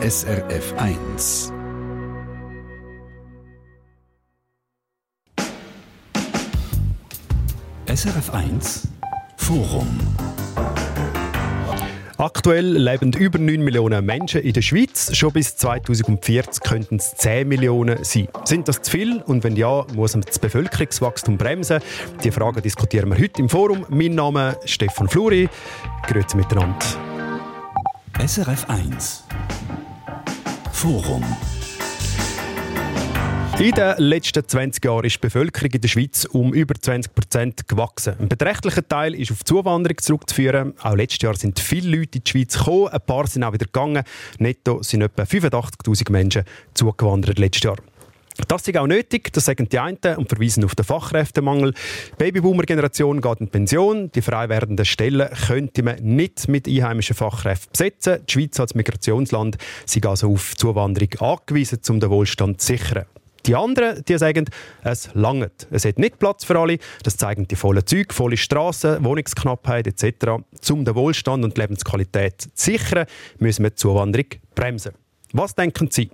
[0.00, 1.52] SRF 1.
[7.92, 8.88] SRF 1
[9.36, 9.88] Forum
[12.16, 15.16] Aktuell leben über 9 Millionen Menschen in der Schweiz.
[15.16, 18.28] Schon bis 2040 könnten es 10 Millionen sein.
[18.44, 19.20] Sind das zu viel?
[19.22, 21.80] Und wenn ja, muss man das Bevölkerungswachstum bremsen?
[22.22, 23.84] Die Frage diskutieren wir heute im Forum.
[23.88, 25.48] Mein Name ist Stefan Fluri.
[26.06, 26.86] Grüezi miteinander.
[28.24, 29.24] SRF 1
[30.78, 31.24] Forum
[33.58, 37.66] in den letzten 20 Jahren ist die Bevölkerung in der Schweiz um über 20 Prozent
[37.66, 38.14] gewachsen.
[38.20, 40.74] Ein beträchtlicher Teil ist auf Zuwanderung zurückzuführen.
[40.80, 43.66] Auch letztes Jahr sind viele Leute in die Schweiz gekommen, ein paar sind auch wieder
[43.66, 44.04] gegangen.
[44.38, 47.78] Netto sind etwa 85'000 Menschen zugewandert letztes Jahr.
[48.46, 51.72] Das ist auch nötig, das sagen die einen und verweisen auf den Fachkräftemangel.
[51.72, 54.12] Die Babyboomer-Generation geht in Pension.
[54.12, 58.24] Die frei werdenden Stellen könnte man nicht mit einheimischen Fachkräften besetzen.
[58.26, 63.06] Die Schweiz als Migrationsland sind also auf Zuwanderung angewiesen, um den Wohlstand zu sichern.
[63.46, 64.44] Die anderen die sagen,
[64.82, 65.66] es langt.
[65.70, 66.78] Es hat nicht Platz für alle.
[67.02, 70.42] Das zeigen die vollen Züge, volle Straßen, Wohnungsknappheit etc.
[70.70, 73.06] Um den Wohlstand und die Lebensqualität zu sichern,
[73.38, 74.92] müssen wir die Zuwanderung bremsen.
[75.32, 76.10] Was denken Sie?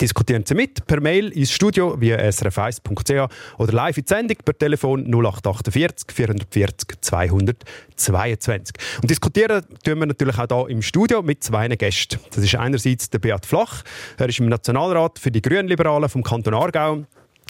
[0.00, 5.04] Diskutieren Sie mit per Mail ins Studio via srf1.ch oder live in Sendung per Telefon
[5.04, 8.74] 0848 440 222.
[9.00, 12.18] Und diskutieren tun wir natürlich auch hier im Studio mit zwei Gästen.
[12.34, 13.84] Das ist einerseits der Beat Flach.
[14.18, 17.04] Er ist im Nationalrat für die Grünliberalen vom Kanton Aargau.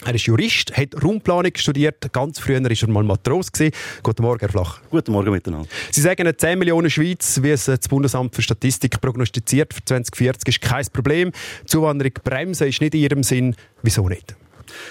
[0.05, 2.11] Er ist Jurist, hat Raumplanung studiert.
[2.11, 3.49] Ganz früher war er mal Matros.
[4.03, 4.81] Guten Morgen, Herr Flach.
[4.89, 5.67] Guten Morgen miteinander.
[5.91, 10.61] Sie sagen, 10 Millionen Schweiz, wie es das Bundesamt für Statistik prognostiziert für 2040, ist
[10.61, 11.31] kein Problem.
[11.65, 13.55] Zuwanderung bremsen ist nicht in Ihrem Sinn.
[13.81, 14.35] Wieso nicht?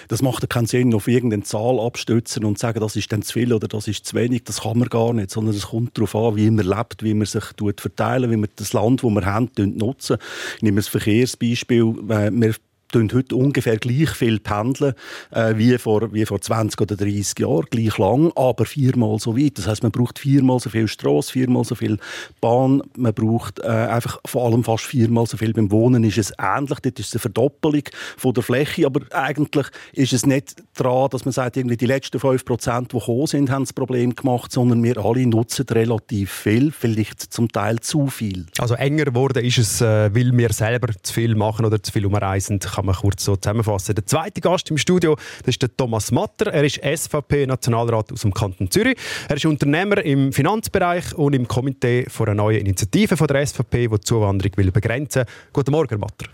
[0.09, 3.53] Das macht keinen Sinn, auf irgendeine Zahl abstützen und sagen, das ist dann zu viel
[3.53, 4.45] oder das ist zu wenig.
[4.45, 7.27] Das kann man gar nicht, sondern es kommt darauf an, wie man lebt, wie man
[7.27, 7.45] sich
[7.77, 10.17] verteilen, wie man das Land, das wir haben, nutzen.
[10.57, 11.95] Ich nehme ein Verkehrsbeispiel.
[12.09, 12.53] Äh,
[12.95, 14.95] wir heute ungefähr gleich viel pendeln
[15.31, 19.59] äh, wie, vor, wie vor 20 oder 30 Jahren, gleich lang, aber viermal so weit.
[19.59, 21.99] Das heißt, man braucht viermal so viel Straße, viermal so viel
[22.41, 26.33] Bahn, man braucht äh, einfach vor allem fast viermal so viel beim Wohnen ist es
[26.39, 26.79] ähnlich.
[26.81, 27.85] Dort ist es eine Verdoppelung
[28.17, 32.19] von der Fläche, aber eigentlich ist es nicht daran, dass man sagt, irgendwie die letzten
[32.19, 36.73] 5 Prozent, die gekommen sind, haben das Problem gemacht, sondern wir alle nutzen relativ viel,
[36.73, 38.47] vielleicht zum Teil zu viel.
[38.59, 42.07] Also enger geworden ist es, äh, weil wir selber zu viel machen oder zu viel
[42.07, 43.95] umreisen, kann man kurz so zusammenfassen.
[43.95, 46.53] Der zweite Gast im Studio das ist der Thomas Matter.
[46.53, 48.97] Er ist SVP-Nationalrat aus dem Kanton Zürich.
[49.29, 53.89] Er ist Unternehmer im Finanzbereich und im Komitee für eine neue Initiative von der SVP,
[53.89, 55.35] die die Zuwanderung will begrenzen will.
[55.53, 56.27] Guten Morgen, Matter.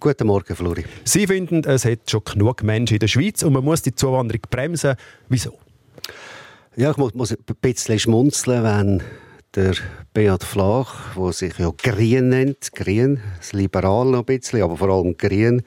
[0.00, 0.84] Guten Morgen, Flori.
[1.04, 4.42] Sie finden, es hat schon genug Menschen in der Schweiz und man muss die Zuwanderung
[4.50, 4.96] bremsen.
[5.28, 5.58] Wieso?
[6.76, 9.02] Ja, ich muss, muss ein bisschen schmunzeln, wenn
[9.54, 9.74] der
[10.12, 14.88] Beat Flach, der sich ja Green nennt, Green, das Liberal noch ein bisschen, aber vor
[14.88, 15.62] allem Green,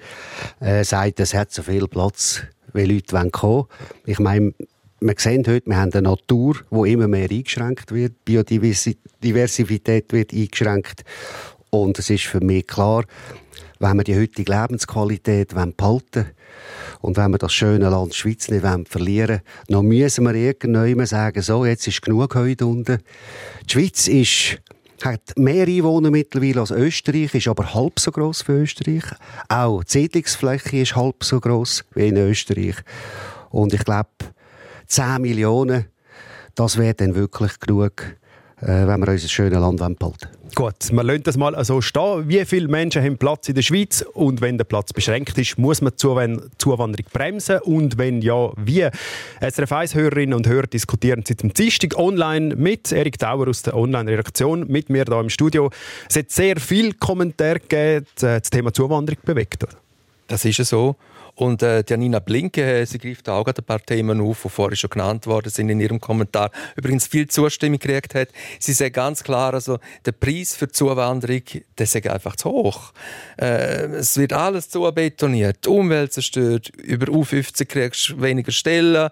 [0.59, 2.43] äh, sagt, es hat so viel Platz,
[2.73, 3.53] wie Leute kommen.
[3.53, 3.65] Wollen.
[4.05, 4.53] Ich meine,
[4.99, 11.03] wir sehen heute, wir haben eine Natur, die immer mehr eingeschränkt wird, Biodiversität wird eingeschränkt.
[11.69, 13.03] Und es ist für mich klar,
[13.79, 16.25] wenn wir die heutige Lebensqualität behalten wollen,
[17.01, 21.41] und wenn wir das schöne Land Schweiz nicht verlieren wollen, dann müssen wir irgendwann sagen,
[21.41, 22.99] so, jetzt ist genug heute unten.
[23.65, 24.59] Die Schweiz ist
[25.03, 29.03] hat mehr Einwohner mittlerweile als Österreich, ist aber halb so groß wie Österreich.
[29.47, 32.77] Auch die Siedlungsfläche ist halb so groß wie in Österreich.
[33.49, 34.09] Und ich glaube,
[34.87, 35.85] 10 Millionen,
[36.55, 38.15] das wäre dann wirklich genug
[38.59, 42.27] wenn wir unser schönes Land behalten Gut, wir lassen das mal so stehen.
[42.27, 44.03] Wie viele Menschen haben Platz in der Schweiz?
[44.13, 47.59] Und wenn der Platz beschränkt ist, muss man die Zuwanderung bremsen?
[47.59, 48.87] Und wenn ja, wie?
[49.39, 54.65] SRF 1-Hörerinnen und Hörer diskutieren seit dem Dienstag online mit Erik Dauer aus der Online-Redaktion,
[54.67, 55.69] mit mir hier im Studio.
[56.09, 59.63] Es hat sehr viele Kommentare gegeben, das Thema Zuwanderung bewegt.
[60.27, 60.95] Das ist so.
[61.37, 64.89] Und äh, Janina Blinke, äh, sie greift auch ein paar Themen auf, die vorher schon
[64.89, 66.49] genannt worden sind in ihrem Kommentar.
[66.75, 68.29] Übrigens viel Zustimmung gekriegt hat.
[68.59, 71.43] Sie sagt ganz klar, also der Preis für die Zuwanderung,
[71.77, 72.91] der ist einfach zu hoch.
[73.39, 79.11] Äh, es wird alles zu betoniert, die Umwelt zerstört, über U50 kriegst du weniger Stellen,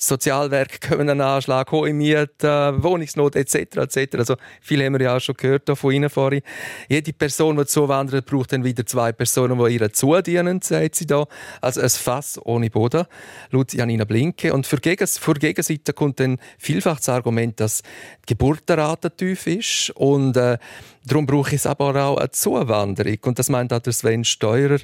[0.00, 3.76] die Sozialwerke können einen Anschlag, hohe Mieten, Wohnungsnot etc.
[3.76, 4.16] etc.
[4.16, 6.40] Also viel haben wir ja auch schon gehört von Ihnen vorhin.
[6.88, 11.26] Jede Person, die zuwandert, braucht dann wieder zwei Personen, die ihr zudienen, sagt sie da.
[11.66, 13.06] Also ein Fass ohne Boden,
[13.50, 14.54] laut Janina Blinke.
[14.54, 19.48] Und für, Gegen für die Gegenseite kommt dann vielfach das Argument, dass die Geburtenrate tief
[19.48, 20.58] ist und äh,
[21.04, 23.18] darum brauche ich aber auch eine Zuwanderung.
[23.24, 24.78] Und das meint auch der Sven Steurer.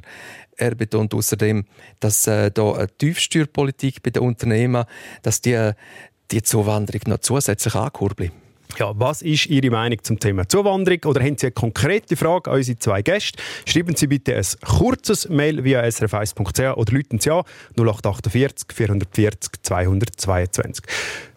[0.57, 1.65] Er betont außerdem,
[2.01, 4.85] dass äh, da eine Tiefsteuerpolitik bei den Unternehmen,
[5.23, 5.71] dass die,
[6.33, 8.33] die Zuwanderung noch zusätzlich ankurbelt.
[8.79, 11.01] Ja, was ist Ihre Meinung zum Thema Zuwanderung?
[11.05, 13.39] Oder haben Sie eine konkrete Frage an unsere zwei Gäste?
[13.67, 17.45] Schreiben Sie bitte ein kurzes Mail via srf1.ch oder rufen Sie an
[17.77, 20.85] 0848 440 222.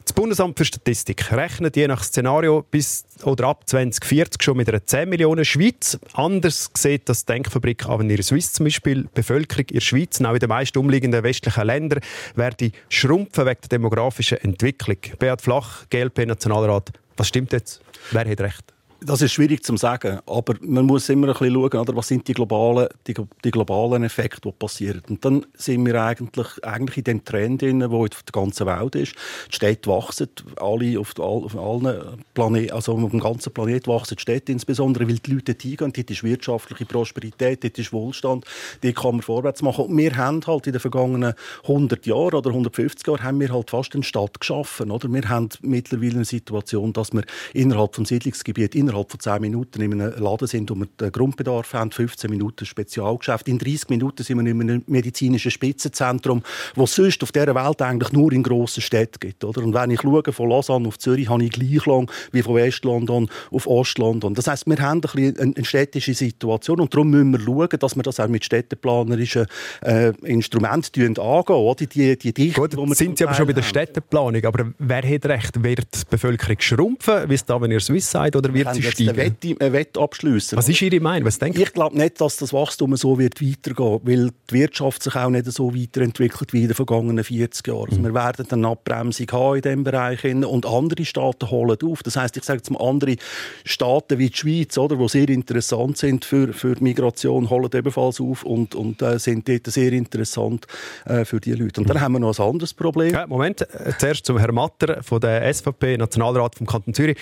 [0.06, 4.86] Das Bundesamt für Statistik rechnet je nach Szenario bis oder ab 2040 schon mit einer
[4.86, 5.98] 10 Millionen Schweiz.
[6.13, 9.04] Anders sieht das Denkfabrik Avenir Suisse zum Beispiel.
[9.04, 12.01] Die Bevölkerung in der Schweiz und auch in den meisten umliegenden westlichen Ländern
[12.36, 14.98] werde schrumpfen wegen der demografischen Entwicklung.
[15.18, 16.92] Beat Flach, GLP-Nationalrat.
[17.18, 17.82] Was stimmt jetzt?
[18.12, 18.75] Wer hat recht?
[19.06, 22.28] Das ist schwierig zu sagen, aber man muss immer ein bisschen schauen, oder, was sind
[22.28, 23.13] die globalen, die,
[23.44, 25.04] die globalen Effekte, die passieren.
[25.07, 28.96] Und dann sind wir eigentlich, eigentlich in dem Trend drin, der auf der ganzen Welt
[28.96, 29.13] ist.
[29.52, 30.30] Die Städte wachsen,
[30.60, 35.19] alle auf, auf allen Planeten, also auf dem ganzen Planeten wachsen die Städte insbesondere, weil
[35.19, 38.46] die Leute dort hingehen, dort ist wirtschaftliche Prosperität, dort ist Wohlstand,
[38.81, 39.86] dort kann man vorwärts machen.
[39.86, 43.69] Und wir haben halt in den vergangenen 100 Jahren oder 150 Jahren haben wir halt
[43.69, 45.13] fast eine Stadt geschaffen, oder?
[45.13, 47.24] Wir haben mittlerweile eine Situation, dass wir
[47.54, 51.12] innerhalb vom Siedlungsgebiet, innerhalb innerhalb von 10 Minuten in einem Laden sind, wo wir den
[51.12, 53.48] Grundbedarf haben, 15 Minuten Spezialgeschäft.
[53.48, 56.42] In 30 Minuten sind wir in einem medizinischen Spitzenzentrum,
[56.76, 59.44] wo es sonst auf dieser Welt eigentlich nur in grossen Städten gibt.
[59.44, 59.64] Oder?
[59.64, 63.30] Und wenn ich schaue, von Lausanne auf Zürich, habe ich gleich lang wie von West-London
[63.52, 64.34] auf Ost-London.
[64.34, 68.04] Das heisst, wir haben ein eine, städtische Situation und darum müssen wir schauen, dass wir
[68.04, 69.46] das auch mit städteplanerischen
[69.82, 71.56] äh, Instrumenten angehen.
[71.56, 71.86] Oder?
[71.86, 75.26] Die, die Dichte, Gut, wir sind Sie aber schon bei der Städteplanung, aber wer hat
[75.26, 75.64] recht?
[75.64, 79.02] Wird die Bevölkerung schrumpfen, wie es da, wenn ihr Swiss seid, oder wird sie jetzt
[79.02, 79.18] steigen.
[79.18, 80.58] Wette, eine Wette abschliessen.
[80.58, 81.28] Was ist Ihre Meinung?
[81.28, 85.16] Was denken Ich glaube nicht, dass das Wachstum so wird weitergehen weil die Wirtschaft sich
[85.16, 87.90] auch nicht so weiterentwickelt wie in den vergangenen 40 Jahren.
[87.90, 88.06] Also mhm.
[88.06, 92.04] wir werden eine Abbremsung haben in diesem Bereich und andere Staaten holen auf.
[92.04, 93.16] Das heißt, ich sage jetzt mal, andere
[93.64, 98.20] Staaten wie die Schweiz, oder, die sehr interessant sind für, für die Migration, holen ebenfalls
[98.22, 100.66] auf und, und äh, sind dort sehr interessant
[101.06, 101.82] äh, für die Leute.
[101.82, 102.02] Und dann mhm.
[102.02, 103.14] haben wir noch ein anderes Problem.
[103.14, 107.18] Ja, Moment, äh, zuerst zum Herrn Matter von der SVP, Nationalrat vom Kanton Zürich.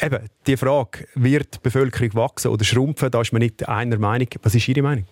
[0.00, 3.10] Eben, die Frage, wird die Bevölkerung wachsen oder schrumpfen?
[3.10, 4.28] Da ist man nicht einer Meinung.
[4.42, 5.06] Was ist Ihre Meinung?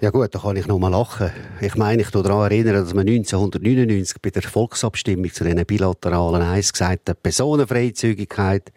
[0.00, 1.32] Ja gut, da kann ich noch mal lachen.
[1.60, 6.72] Ich meine, ich daran erinnern, dass man 1999 bei der Volksabstimmung zu den bilateralen Eis
[6.72, 8.72] gesagt hat, Personenfreizügigkeit,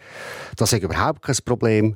[0.58, 1.96] das ist überhaupt kein Problem.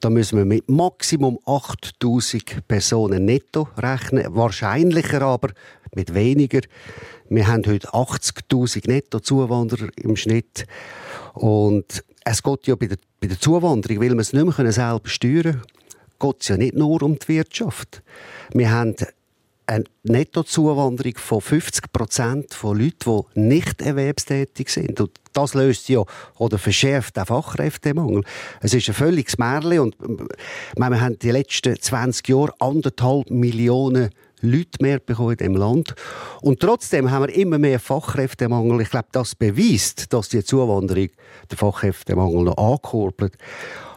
[0.00, 4.34] Da müssen wir mit Maximum 8000 Personen netto rechnen.
[4.34, 5.50] Wahrscheinlicher aber
[5.94, 6.60] mit weniger.
[7.28, 10.66] Wir haben heute 80.000 netto Zuwanderer im Schnitt.
[11.34, 15.08] Und es geht ja bei der, bei der Zuwanderung, weil wir es nicht mehr selber
[15.08, 15.62] steuern können,
[16.18, 18.02] geht es ja nicht nur um die Wirtschaft.
[18.52, 18.96] Wir haben
[19.66, 25.00] eine Nettozuwanderung von 50 Prozent von Leuten, die nicht erwerbstätig sind.
[25.00, 26.02] Und das löst ja
[26.38, 28.22] oder verschärft den Fachkräftemangel.
[28.60, 29.96] Es ist ein völliges Märchen und
[30.76, 35.94] wir haben die letzten 20 Jahre anderthalb Millionen Leute mehr bekommen in diesem Land.
[36.42, 38.82] Und trotzdem haben wir immer mehr Fachkräftemangel.
[38.82, 41.08] Ich glaube, das beweist, dass die Zuwanderung
[41.50, 43.36] den Fachkräftemangel noch ankurbelt.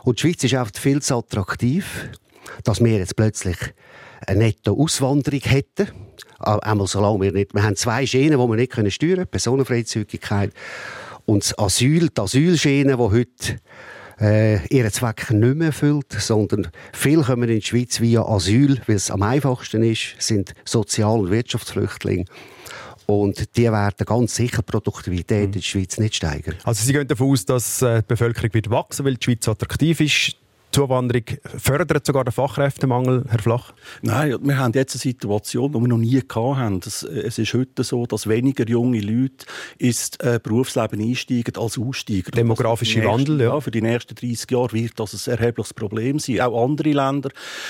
[0.04, 2.10] Und die Schweiz ist auch viel zu attraktiv,
[2.64, 3.58] dass wir jetzt plötzlich
[4.26, 5.90] eine Netto-Auswanderung hätten.
[6.40, 7.54] Einmal solange wir nicht...
[7.54, 9.28] Wir haben zwei Schienen, die wir nicht steuern können.
[9.28, 10.52] Personenfreizügigkeit
[11.26, 13.60] und das Asyl, die Asylschiene, die heute
[14.20, 18.96] äh, ihren Zweck nicht mehr erfüllt, sondern viele kommen in die Schweiz via Asyl, weil
[18.96, 22.26] es am einfachsten ist, sind Sozial- und Wirtschaftsflüchtlinge.
[23.06, 25.46] Und die werden ganz sicher die Produktivität mhm.
[25.46, 26.56] in der Schweiz nicht steigern.
[26.64, 30.00] Also Sie gehen davon aus, dass äh, die Bevölkerung wird wachsen, weil die Schweiz attraktiv
[30.00, 30.36] ist.
[30.72, 31.24] Zuwanderung
[31.58, 33.74] fördert sogar den Fachkräftemangel, Herr Flach?
[34.04, 36.80] Nein, wir haben jetzt eine Situation, die wir noch nie hatten.
[36.86, 39.46] Es ist heute so, dass weniger junge Leute
[39.80, 42.32] ins äh, Berufsleben einsteigen als aussteigen.
[42.36, 43.54] Demografischer Wandel, ja.
[43.54, 43.60] ja.
[43.60, 46.42] Für die nächsten 30 Jahre wird das ein erhebliches Problem sein.
[46.42, 47.30] Auch andere Länder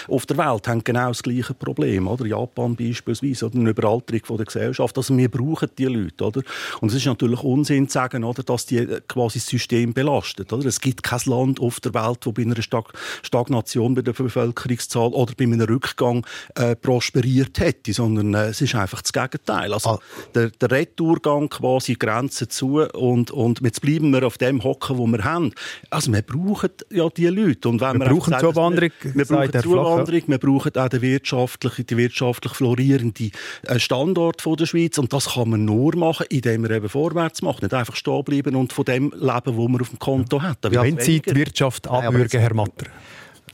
[0.09, 2.07] auf der Welt haben genau das gleiche Problem.
[2.07, 2.25] Oder?
[2.25, 4.97] Japan beispielsweise, oder eine Überalterung der Gesellschaft.
[4.97, 6.25] Also wir brauchen die Leute.
[6.25, 6.41] Oder?
[6.81, 10.51] Und es ist natürlich Unsinn zu sagen, oder, dass die quasi das System belastet.
[10.51, 10.65] Oder?
[10.65, 12.88] Es gibt kein Land auf der Welt, das bei einer Stag
[13.21, 18.75] Stagnation bei der Bevölkerungszahl oder bei einem Rückgang äh, prosperiert hätte, sondern äh, es ist
[18.75, 19.73] einfach das Gegenteil.
[19.73, 19.99] Also ah.
[20.35, 25.07] der, der Retourgang quasi Grenzen zu und, und jetzt bleiben wir auf dem hocken, wo
[25.07, 25.53] wir haben.
[25.89, 27.69] Also wir brauchen ja die Leute.
[27.69, 31.01] Und wenn wir, wir brauchen sagen, Zuwanderung, wir, wir brauchen Zuwanderung, wir brauchen auch den
[31.01, 33.31] wirtschaftlich, die wirtschaftlich florierende
[33.63, 37.41] äh, Standort von der Schweiz und das kann man nur machen, indem wir eben vorwärts
[37.41, 40.57] machen, nicht einfach stehen bleiben und von dem leben, wo man auf dem Konto hat.
[40.71, 42.91] Ja, wenn Sie die Wirtschaft abwürgen, Herr Matt, weiter?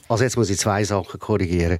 [0.07, 1.79] Also jetzt muss ich zwei Sachen korrigieren.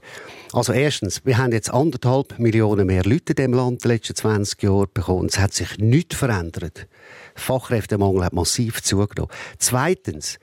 [0.52, 4.16] Also erstens, wir haben jetzt anderthalb Millionen mehr Leute in diesem Land in den letzten
[4.16, 5.28] 20 Jahren bekommen.
[5.28, 6.78] Es hat sich nichts verändert.
[6.78, 6.88] Der
[7.36, 9.32] Fachkräftemangel hat massiv zugenommen.
[9.60, 10.40] Zweitens,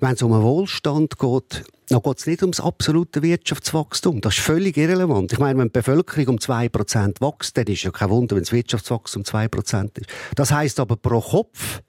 [0.00, 4.22] wenn es um den Wohlstand geht, dann geht es nicht um das absolute Wirtschaftswachstum.
[4.22, 5.32] Das ist völlig irrelevant.
[5.32, 8.52] Ich meine, wenn die Bevölkerung um 2% wächst, dann ist ja kein Wunder, wenn das
[8.52, 10.08] Wirtschaftswachstum um 2% ist.
[10.34, 11.82] Das heißt aber pro Kopf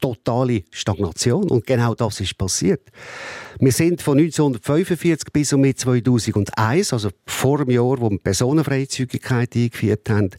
[0.00, 1.50] totale Stagnation.
[1.50, 2.90] Und genau das ist passiert.
[3.58, 10.08] Wir sind von 1945 bis um 2001, also vor dem Jahr, wo wir Personenfreizügigkeit eingeführt
[10.10, 10.30] haben,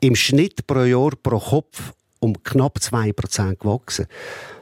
[0.00, 4.06] im Schnitt pro Jahr pro Kopf um knapp 2% gewachsen.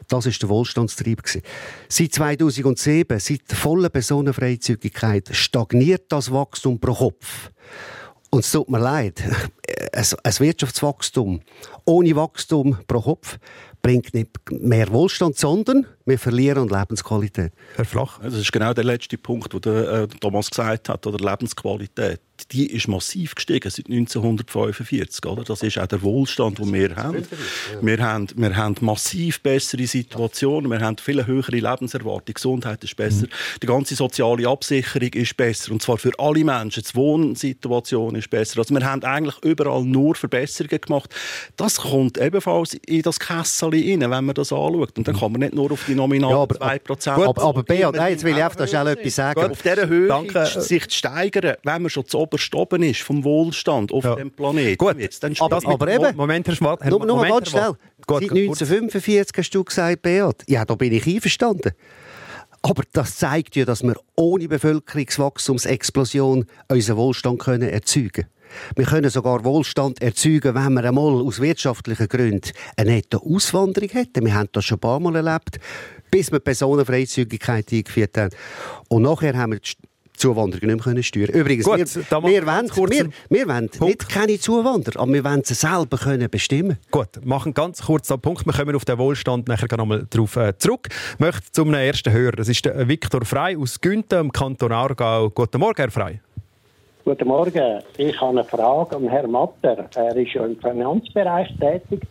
[0.08, 1.22] Das ist der Wohlstandstrieb.
[1.88, 7.50] Seit 2007, seit der vollen Personenfreizügigkeit, stagniert das Wachstum pro Kopf.
[8.30, 9.22] Und es tut mir leid,
[9.92, 11.40] ein Wirtschaftswachstum
[11.84, 13.38] ohne Wachstum pro Kopf
[13.82, 17.52] bringt nicht mehr Wohlstand, sondern wir verlieren Lebensqualität.
[17.76, 18.20] Herr Flach?
[18.22, 22.20] Das ist genau der letzte Punkt, den äh, Thomas gesagt hat, oder Lebensqualität
[22.52, 25.26] die ist massiv gestiegen seit 1945.
[25.26, 25.44] Oder?
[25.44, 27.26] Das ist auch der Wohlstand, den wir haben.
[27.82, 32.96] Wir haben, wir haben massiv bessere Situationen, wir haben viel höhere Lebenserwartung, die Gesundheit ist
[32.96, 33.58] besser, mhm.
[33.62, 36.82] die ganze soziale Absicherung ist besser und zwar für alle Menschen.
[36.82, 38.58] Die Wohnsituation ist besser.
[38.58, 41.14] Also wir haben eigentlich überall nur Verbesserungen gemacht.
[41.56, 44.96] Das kommt ebenfalls in das Kessel rein, wenn man das anschaut.
[44.96, 47.14] Und dann kann man nicht nur auf die nominalen ja, aber, 2%...
[47.14, 49.50] Gut, aber, aber Beat, nein, jetzt will ich einfach schnell etwas sagen.
[49.50, 50.46] Auf dieser Höhe Danke.
[50.46, 54.14] sich zu steigern, wenn man schon zu oberst oben ist vom Wohlstand auf ja.
[54.16, 54.76] dem Planeten.
[54.78, 56.84] Gut, dann aber, aber eben, Moment, Herr Schwarz.
[56.84, 57.72] Nur, nur Moment, ganz schnell.
[58.06, 60.44] Gut, Seit 1945 hast du gesagt, Beat.
[60.46, 61.72] Ja, da bin ich einverstanden.
[62.62, 68.28] Aber das zeigt ja, dass wir ohne Bevölkerungswachstumsexplosion unseren Wohlstand können erzeugen können.
[68.76, 74.24] Wir können sogar Wohlstand erzeugen, wenn wir einmal aus wirtschaftlichen Gründen eine nette Auswanderung hätten.
[74.24, 75.60] Wir haben das schon ein paar Mal erlebt,
[76.10, 78.34] bis wir Personenfreizügigkeit eingeführt haben.
[78.88, 79.60] Und nachher haben wir
[80.18, 85.00] Zuwanderung nicht mehr steuern Übrigens, Gut, wir, wir, wollen, wir, wir wollen nicht keine Zuwanderer,
[85.00, 88.44] aber wir wollen sie selber können bestimmen Gut, machen ganz kurz den Punkt.
[88.46, 90.88] Wir kommen auf den Wohlstand nachher nochmal darauf äh, zurück.
[91.14, 92.32] Ich möchte zum ersten Hörer.
[92.32, 95.30] Das ist der Viktor Frei aus Günther im Kanton Aargau.
[95.30, 96.20] Guten Morgen, Herr Frei.
[97.04, 97.82] Guten Morgen.
[97.96, 99.88] Ich habe eine Frage an Herrn Matter.
[99.94, 102.02] Er ist ja im Finanzbereich tätig.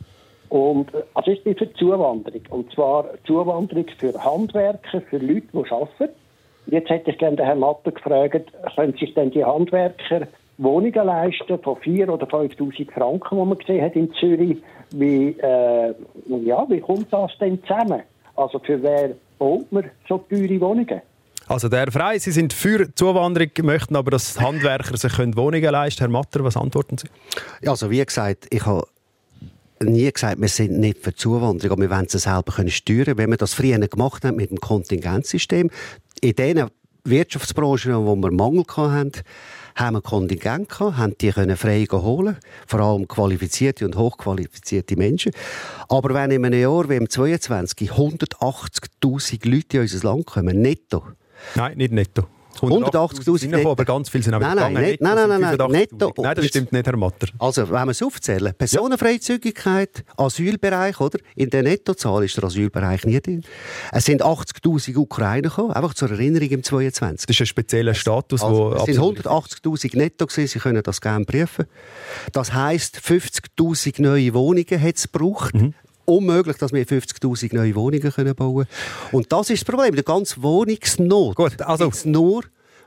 [0.50, 2.42] Und also ich bin für Zuwanderung.
[2.50, 6.14] Und zwar Zuwanderung für Handwerker, für Leute, die arbeiten.
[6.68, 11.60] Jetzt hätte ich gerne den Herrn Matter gefragt, können sich denn die Handwerker Wohnungen leisten
[11.62, 14.58] von 4.000 oder 5.000 Franken, die man gesehen hat in Zürich?
[14.92, 15.94] Wie, äh,
[16.46, 18.02] ja, wie kommt das denn zusammen?
[18.36, 21.02] Also für wer baut man so teure Wohnungen?
[21.48, 26.14] Also der Frei, Sie sind für Zuwanderung, möchten aber, dass Handwerker sich Wohnungen leisten können.
[26.14, 27.08] Herr Matter, was antworten Sie?
[27.68, 28.86] Also wie gesagt, ich habe
[29.82, 33.18] nie gesagt, wir sind nicht für Zuwanderung, aber wir wollen es selber können steuern.
[33.18, 35.70] Wenn wir das früher gemacht haben mit dem Kontingenzsystem,
[36.22, 36.70] in den
[37.04, 39.12] Wirtschaftsbranchen, wo wir Mangel hatten,
[39.76, 45.32] haben wir Kontingent gehabt, haben die können frei holen, vor allem qualifizierte und hochqualifizierte Menschen.
[45.88, 51.04] Aber wenn in einem Jahr wie im 22 180.000 Leute in unser Land kommen, netto.
[51.56, 52.28] Nein, nicht netto.
[52.60, 53.72] 180.000 netto.
[53.72, 56.14] aber ganz viele sind auch nein, nein, nein, nein, nein, nein, netto.
[56.18, 57.28] Nein, das stimmt nicht, Herr Matter.
[57.40, 61.20] Also, wenn wir es aufzählen, Personenfreizügigkeit, Asylbereich, oder?
[61.36, 63.44] In der Nettozahl ist der Asylbereich nie drin.
[63.92, 67.26] Es sind 80.000 Ukrainer gekommen, einfach zur Erinnerung im 22.
[67.26, 68.74] Das ist ein spezieller Status, also, wo...
[68.74, 71.66] Es sind 180.000 netto gewesen, Sie können das gerne prüfen.
[72.32, 75.56] Das heisst, 50.000 neue Wohnungen hat es gebraucht.
[75.56, 75.74] Mhm
[76.08, 79.12] unmöglich, dass wir 50'000 neue Wohnungen können bauen können.
[79.12, 79.96] Und das ist das Problem.
[79.96, 82.44] Die ganze Wohnungsnot Gut, also nur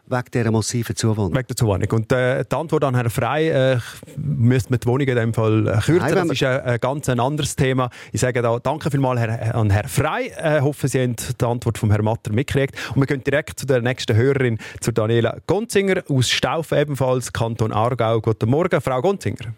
[0.07, 1.35] wegen dieser massiven Zuwanderung.
[1.35, 1.99] Wegen der Zuwanderung.
[2.00, 3.79] Und äh, die Antwort an Herrn Frey, äh,
[4.17, 5.99] müsste man die Wohnungen in dem Fall äh, kürzen.
[5.99, 7.91] Nein, das ist ein, ein ganz ein anderes Thema.
[8.12, 10.27] Ich sage da danke vielmals Herr, an Herrn Frey.
[10.27, 12.75] Ich äh, hoffe, Sie haben die Antwort von Herrn Matter mitgekriegt.
[12.95, 17.73] Und wir gehen direkt zu der nächsten Hörerin, zu Daniela Gonzinger aus Staufen, ebenfalls Kanton
[17.73, 18.21] Aargau.
[18.21, 19.53] Guten Morgen, Frau Gonzinger.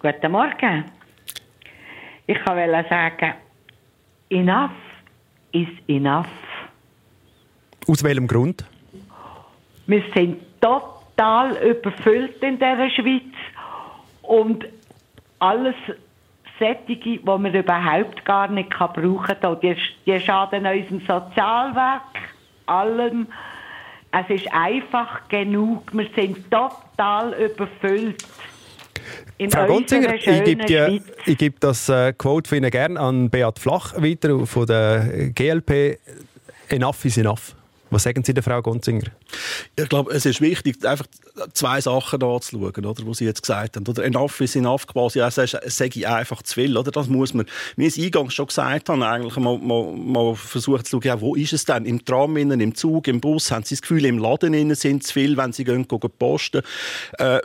[0.00, 0.99] Guten Morgen.
[2.30, 3.34] Ich wollte sagen,
[4.28, 4.70] enough
[5.50, 6.28] is enough.
[7.88, 8.64] Aus welchem Grund?
[9.88, 13.34] Wir sind total überfüllt in dieser Schweiz
[14.22, 14.64] und
[15.40, 15.74] alles
[16.60, 19.60] Sättige, die man überhaupt gar nicht brauchen kann.
[19.60, 22.02] Die, die schaden unserem Sozialwerk,
[22.66, 23.26] allem.
[24.12, 25.92] Es ist einfach genug.
[25.92, 28.24] Wir sind total überfüllt.
[29.40, 33.30] In Frau Gonzinger, ich gebe, die, ich gebe das äh, Quote von Ihnen gerne an
[33.30, 35.98] Beat Flach weiter von der GLP.
[36.68, 37.54] Enough is enough.
[37.88, 39.06] Was sagen Sie der Frau Gonzinger?
[39.76, 41.06] Ich glaube, es ist wichtig, einfach
[41.54, 43.88] zwei Sachen anzuschauen, oder, was Sie jetzt gesagt haben.
[43.88, 46.76] Oder enough is enough quasi, es sage ich einfach zu viel.
[46.76, 46.90] Oder?
[46.90, 50.84] Das muss man, wie ich es eingangs schon gesagt habe, eigentlich mal, mal, mal versuchen
[50.84, 51.86] zu schauen, ja, wo ist es denn?
[51.86, 55.02] Im Tram, innen, im Zug, im Bus, haben Sie das Gefühl, im Laden innen sind
[55.02, 56.60] zu viel, wenn Sie gehen, gehen posten.
[57.16, 57.40] Äh,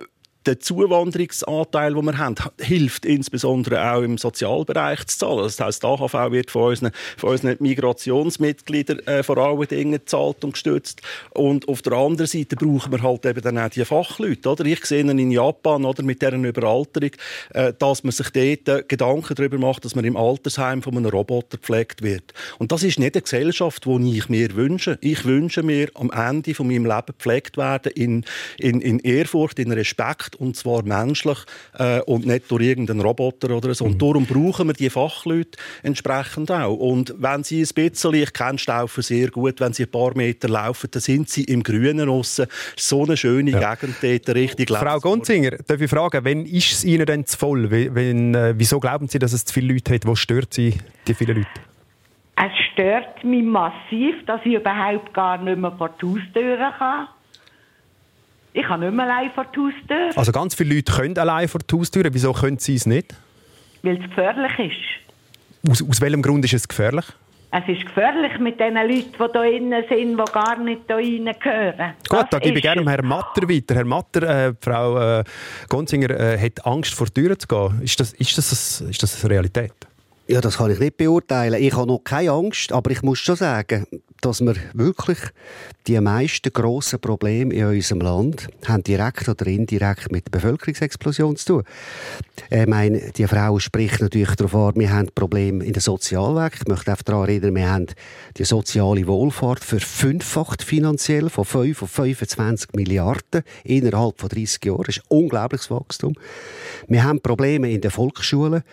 [0.46, 5.44] der Zuwanderungsanteil, den wir haben, hilft insbesondere auch im Sozialbereich zu zahlen.
[5.44, 10.44] Das heisst, die AHV wird von unseren, von unseren Migrationsmitgliedern äh, vor allen Dingen gezahlt
[10.44, 11.02] und gestützt.
[11.32, 14.50] Und auf der anderen Seite brauchen wir halt eben dann auch die Fachleute.
[14.50, 14.66] Oder?
[14.66, 17.12] Ich sehe in Japan oder, mit deren Überalterung,
[17.54, 21.10] äh, dass man sich dort äh, Gedanken darüber macht, dass man im Altersheim von einem
[21.10, 22.34] Roboter gepflegt wird.
[22.60, 24.98] Und das ist nicht eine Gesellschaft, die ich mir wünsche.
[25.02, 28.26] Ich wünsche mir am Ende von meinem Leben gepflegt werden in,
[28.58, 31.40] in, in Ehrfurcht, in Respekt und zwar menschlich
[31.78, 33.86] äh, und nicht durch irgendeinen Roboter oder so.
[33.86, 34.00] Und mhm.
[34.00, 36.76] darum brauchen wir die Fachleute entsprechend auch.
[36.76, 40.48] Und wenn sie ein bisschen, ich kenne Staufen sehr gut, wenn sie ein paar Meter
[40.48, 42.48] laufen, dann sind sie im Grünen aussen.
[42.76, 43.74] So eine schöne ja.
[43.74, 47.70] Gegend dort, richtig Frau Gonzinger, darf ich fragen, wenn ist es Ihnen denn zu voll?
[47.72, 50.06] Wenn, äh, wieso glauben Sie, dass es zu viele Leute hat?
[50.06, 50.78] Wo stört Sie
[51.08, 51.50] die vielen Leute?
[52.38, 57.08] Es stört mich massiv, dass ich überhaupt gar nicht mehr vor die Haustüre kann.
[58.58, 60.12] Ich kann nicht mehr allein vor die Haustüre.
[60.16, 62.14] Also ganz viele Leute können allein vor die Haustüre.
[62.14, 63.14] Wieso können sie es nicht?
[63.84, 65.70] Weil es gefährlich ist.
[65.70, 67.04] Aus, aus welchem Grund ist es gefährlich?
[67.52, 71.36] Es ist gefährlich mit den Leuten, die hier innen sind, die gar nicht hier rein
[71.38, 71.94] gehören.
[72.08, 73.76] Gut, da gebe ich gerne Herrn Matter weiter.
[73.76, 75.24] Herr Matter, äh, Frau äh,
[75.68, 77.82] Gonzinger äh, hat Angst, vor die Tür zu gehen.
[77.82, 79.74] Ist das, ist das, ist das eine Realität?
[80.28, 81.62] Ja, das kann ich nicht beurteilen.
[81.62, 83.86] Ich habe noch keine Angst, aber ich muss schon sagen,
[84.22, 85.20] dass wir wirklich
[85.88, 91.46] die meisten grossen Probleme in unserem Land haben direkt oder indirekt mit der Bevölkerungsexplosion zu
[91.46, 91.64] tun.
[92.50, 96.54] Ich meine, die Frau spricht natürlich darauf an, wir haben Probleme in der Sozialwelt.
[96.56, 97.86] Ich möchte auch daran erinnern, wir haben
[98.38, 104.84] die soziale Wohlfahrt verfünffacht finanziell von 5 auf 25 Milliarden innerhalb von 30 Jahren.
[104.86, 106.16] Das ist ein unglaubliches Wachstum.
[106.88, 108.64] Wir haben Probleme in den Volksschulen.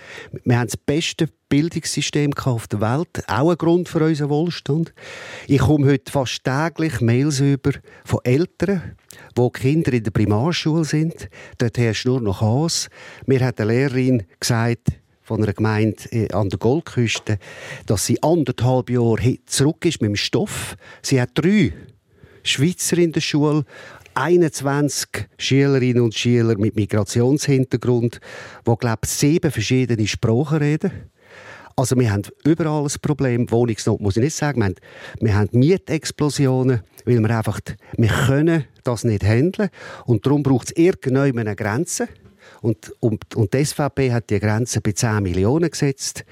[0.44, 3.24] Wir haben das beste Bildungssystem auf der Welt.
[3.26, 4.94] Auch ein Grund für unseren Wohlstand.
[5.46, 7.72] Ich komme heute fast täglich Mails über
[8.06, 8.96] von Eltern,
[9.34, 11.28] wo Kinder in der Primarschule sind.
[11.58, 12.88] Dort herrscht nur noch Chaos.
[13.26, 17.38] Mir hat eine Lehrerin gesagt, von einer Gemeinde äh, an der Goldküste,
[17.84, 20.74] dass sie anderthalb Jahre zurück ist mit dem Stoff.
[21.02, 21.74] Sie hat drei
[22.44, 23.66] Schweizer in der Schule,
[24.14, 28.20] 21 Schülerinnen und Schüler mit Migrationshintergrund,
[28.66, 31.12] die, glaube ich, sieben verschiedene Sprachen reden.
[31.76, 33.50] Also wir haben überall ein Problem.
[33.50, 34.60] Wohnungsnot muss ich nicht sagen.
[34.60, 34.74] Wir haben,
[35.20, 37.60] wir haben Mietexplosionen, weil wir einfach,
[37.96, 39.70] wir können das nicht handeln.
[40.06, 42.08] Und darum braucht es irgendwann eine Grenze.
[42.60, 46.24] Und, und, und die SVP hat die Grenze bei 10 Millionen gesetzt.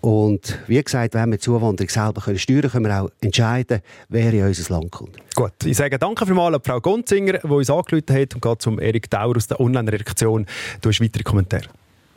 [0.00, 3.80] Und wie gesagt, wenn wir die Zuwanderung selber können steuern können, können wir auch entscheiden,
[4.08, 5.16] wer in unser Land kommt.
[5.34, 8.78] Gut, ich sage danke vielmals an Frau Gonzinger, die uns angerufen hat und geht zum
[8.80, 10.46] Erik Dauer aus der Online-Reaktion.
[10.80, 11.68] Du hast weitere Kommentare.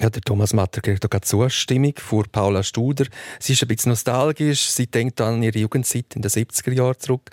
[0.01, 3.05] Ja, der Thomas Matter kriegt auch Zustimmung vor Paula Studer.
[3.39, 4.71] Sie ist ein bisschen nostalgisch.
[4.71, 7.29] Sie denkt an ihre Jugendzeit in den 70er Jahren zurück.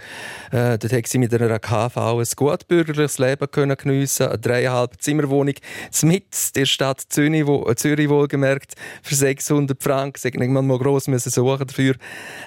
[0.52, 5.00] Äh, dort hat sie mit einer KV ein gut bürgerliches Leben können geniessen Eine dreieinhalb
[5.00, 5.54] Zimmerwohnung
[6.02, 10.20] mit der Stadt Zürich, wo, äh, Zürich wohlgemerkt, für 600 Franken.
[10.20, 11.94] Sie musste mal gross müssen suchen dafür.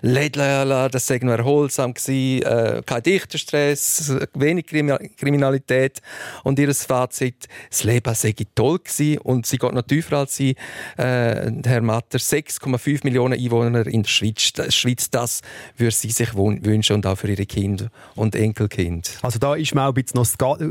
[0.01, 1.95] Lädler, das war noch erholsam.
[1.95, 2.43] Gewesen.
[2.43, 6.01] Äh, kein dichter Stress, wenig Kriminalität.
[6.43, 9.17] Und ihr Fazit, das Leben sei toll gewesen.
[9.17, 9.81] Und sie geht noch
[10.13, 10.55] als Sie,
[10.97, 12.19] äh, Herr Matter.
[12.19, 14.53] 6,5 Millionen Einwohner in der Schweiz.
[14.69, 15.41] Schweiz, das
[15.77, 19.17] würde Sie sich wünschen und auch für Ihre Kinder und Enkelkind.
[19.21, 20.21] Also da ist man auch ein bisschen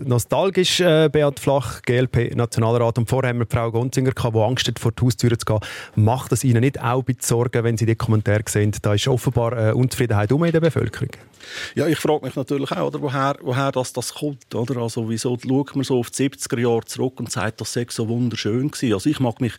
[0.06, 2.98] nostalgisch, äh, Beat Flach, GLP-Nationalrat.
[2.98, 5.60] Und vorher haben wir Frau Gonzinger, die Angst hat, vor die Haustür zu gehen.
[5.94, 8.72] Macht es Ihnen nicht auch ein bisschen Sorgen, wenn Sie die Kommentare sehen?
[8.82, 11.10] Da ist offenbar äh, Unzufriedenheit um in der Bevölkerung.
[11.74, 14.54] Ja, ich frage mich natürlich auch, oder, woher, woher das, das kommt.
[14.54, 14.78] Oder?
[14.78, 18.08] Also, wieso schaut man so auf die 70er Jahre zurück und sagt, das sei so
[18.08, 18.92] wunderschön gewesen.
[18.94, 19.54] Also ich mag mich,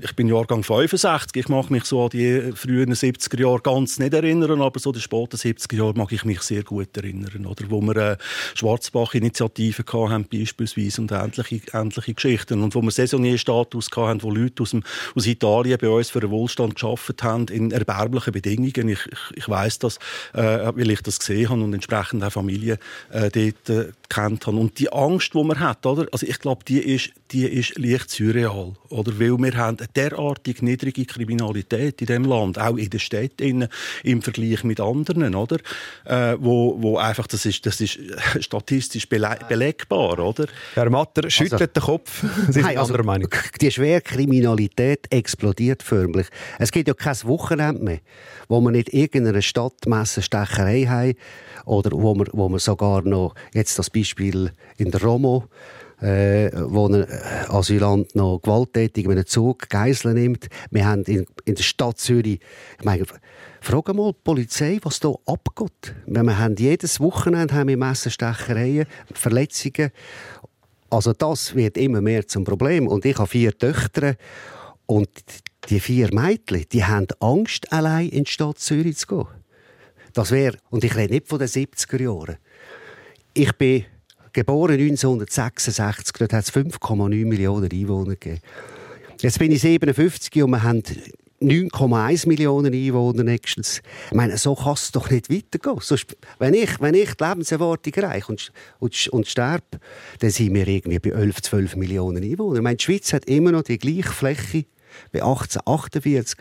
[0.00, 4.14] ich bin Jahrgang 65, ich mag mich so an die frühen 70er Jahre ganz nicht
[4.14, 7.46] erinnern, aber so die späten 70er Jahre mag ich mich sehr gut erinnern.
[7.46, 7.64] Oder?
[7.68, 8.16] Wo wir äh,
[8.54, 12.62] Schwarzbach-Initiativen haben beispielsweise und ähnliche, ähnliche Geschichten.
[12.62, 14.82] Und wo wir Saisonierstatus hatten, wo Leute aus, dem,
[15.14, 18.88] aus Italien bei uns für den Wohlstand geschafft haben, in erbärmlichen Bedingungen.
[18.88, 19.98] Ich, ich, ich weiss das,
[20.32, 22.78] äh, weil ich das gesehen habe und entsprechend auch Familien
[23.10, 24.56] äh, dort äh, kennt habe.
[24.56, 26.06] Und die Angst, die man hat, oder?
[26.12, 29.18] Also ich glaube, die ist, die ist leicht surreal, oder?
[29.18, 33.68] Weil wir haben eine derartig niedrige Kriminalität in dem Land, auch in den Städten
[34.02, 35.58] im Vergleich mit anderen, oder?
[36.04, 37.98] Äh, wo, wo einfach, das ist, das ist
[38.40, 40.46] statistisch bele belegbar, oder?
[40.74, 42.24] Herr Matter schüttelt also, den Kopf.
[42.46, 43.28] Sie sind also, Meinung.
[43.60, 46.26] Die schwere Kriminalität explodiert förmlich.
[46.58, 47.98] Es gibt ja kein Wochenende mehr,
[48.48, 51.15] wo man nicht irgendeine Stadtmessenstecherei haben
[51.64, 55.44] oder wo man, wo man sogar noch, jetzt das Beispiel in der Romo,
[56.00, 57.06] äh, wo ein
[57.48, 60.48] Asylant noch gewalttätig mit einem Zug Geiseln nimmt.
[60.70, 62.40] Wir haben in, in der Stadt Zürich,
[62.78, 63.04] ich meine,
[63.60, 65.94] frag mal die Polizei, was hier abgeht.
[66.06, 69.90] Wir haben jedes Wochenende haben wir Messerstechereien, Verletzungen
[70.90, 72.86] Also das wird immer mehr zum Problem.
[72.86, 74.16] Und ich habe vier Töchter
[74.86, 75.08] und
[75.68, 79.26] die vier Mädchen, die haben Angst, allein in die Stadt Zürich zu gehen.
[80.16, 82.38] Das wäre, und ich rede nicht von den 70er Jahren.
[83.34, 83.84] Ich bin
[84.32, 88.40] geboren 1966, dort hat es 5,9 Millionen Einwohner gegeben.
[89.20, 90.82] Jetzt bin ich 57 und wir haben
[91.42, 93.82] 9,1 Millionen Einwohner nächstens.
[94.06, 95.80] Ich meine, so kann es doch nicht weitergehen.
[95.82, 99.80] Sonst, wenn, ich, wenn ich die Lebenserwartung erreiche und, und, und sterbe,
[100.20, 102.56] dann sind wir irgendwie bei 11, 12 Millionen Einwohnern.
[102.56, 104.64] Ich meine, die Schweiz hat immer noch die gleiche Fläche
[105.12, 106.38] wie 1848.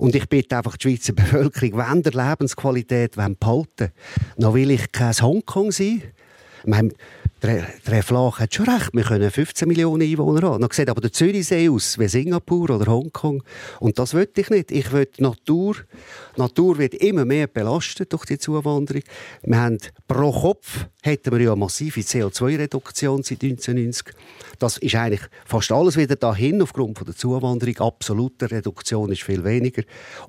[0.00, 3.92] Und ich bitte einfach die Schweizer Bevölkerung, wenn der Lebensqualität behalten
[4.38, 6.02] dann will ich kein Hongkong sein.
[6.62, 6.90] Ich meine,
[7.42, 10.60] der, Flach hat schon recht, wir können 15 Millionen Einwohner haben.
[10.60, 13.42] Dann sieht aber der Zürichsee aus wie Singapur oder Hongkong.
[13.80, 14.70] Und das will ich nicht.
[14.70, 15.76] Ich will die Natur.
[16.36, 19.02] Die Natur wird immer mehr belastet durch die Zuwanderung.
[19.42, 24.14] Wir haben pro Kopf hätten wir ja massive CO2-Reduktion seit 1990.
[24.60, 27.78] Das ist eigentlich fast alles wieder dahin aufgrund von der Zuwanderung.
[27.78, 29.82] Absolute Reduktion ist viel weniger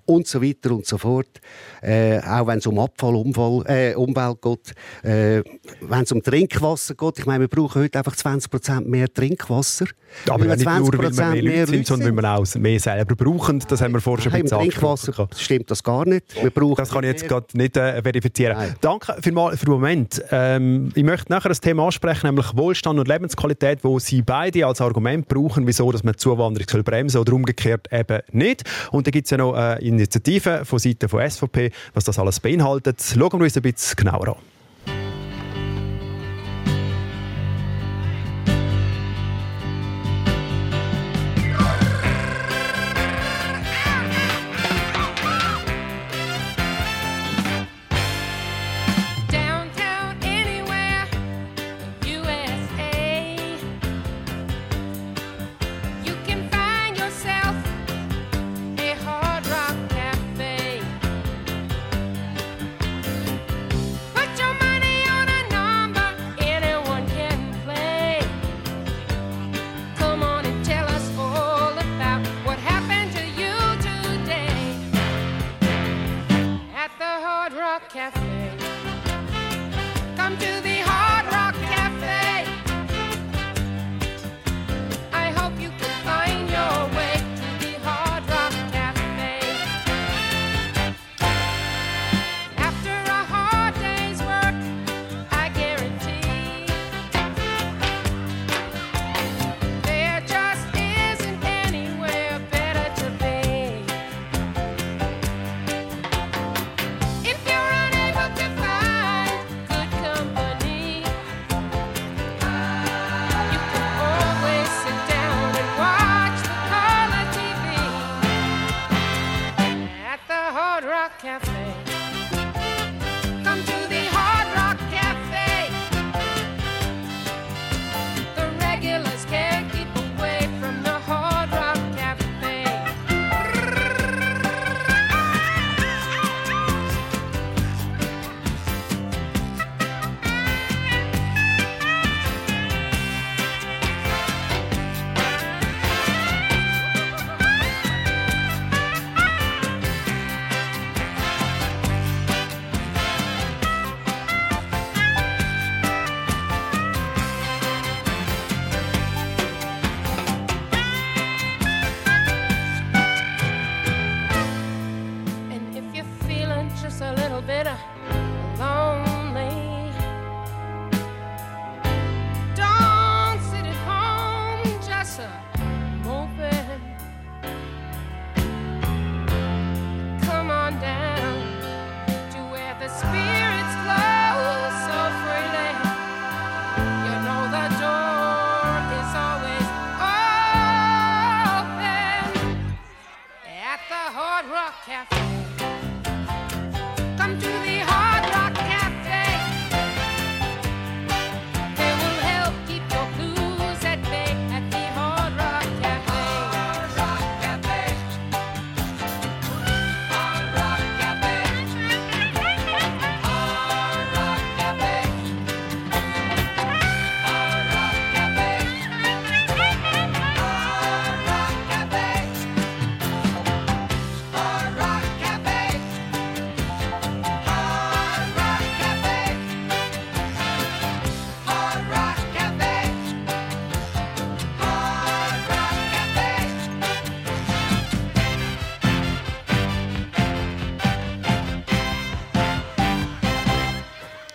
[0.05, 1.39] und so weiter und so fort.
[1.81, 5.43] Äh, auch wenn es um Abfall, Umfall, äh, Umwelt geht, äh,
[5.81, 7.19] wenn es um Trinkwasser geht.
[7.19, 9.85] Ich meine, wir brauchen heute einfach 20% mehr Trinkwasser.
[10.27, 13.63] Aber nicht nur, weil wir mehr Leute sind, sondern weil wir auch mehr selber brauchen.
[13.67, 16.41] Das haben wir vorher schon bisschen Trinkwasser stimmt das gar nicht.
[16.41, 18.57] Wir brauchen das kann ich jetzt gerade nicht äh, verifizieren.
[18.57, 18.75] Nein.
[18.81, 20.23] Danke vielmals für den Moment.
[20.31, 24.81] Ähm, ich möchte nachher ein Thema ansprechen, nämlich Wohlstand und Lebensqualität, wo Sie beide als
[24.81, 28.63] Argument brauchen, wieso dass man Zuwanderung soll bremsen oder umgekehrt eben nicht.
[28.91, 32.39] Und da gibt es ja noch eine Initiative von Seiten von SVP, was das alles
[32.39, 33.01] beinhaltet.
[33.01, 34.50] Schauen wir uns ein bisschen genauer an.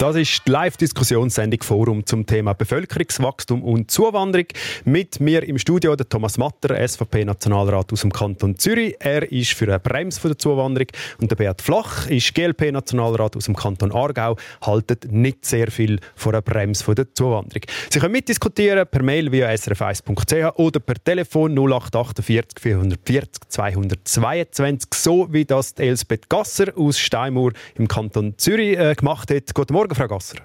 [0.06, 4.46] Das ist die Live-Diskussionssendung Forum zum Thema Bevölkerungswachstum und Zuwanderung.
[4.84, 8.94] Mit mir im Studio der Thomas Matter, SVP-Nationalrat aus dem Kanton Zürich.
[9.00, 10.86] Er ist für eine Bremse der Zuwanderung.
[11.20, 16.34] Und der Beat Flach ist GLP-Nationalrat aus dem Kanton Aargau, haltet nicht sehr viel von
[16.34, 17.62] einer Bremse der Zuwanderung.
[17.90, 25.44] Sie können mitdiskutieren per Mail via srf1.ch oder per Telefon 0848 440 222, so wie
[25.44, 29.52] das Elsbeth Gasser aus Steinmauer im Kanton Zürich äh, gemacht hat.
[29.52, 30.42] Guten Morgen, Frau Gasser.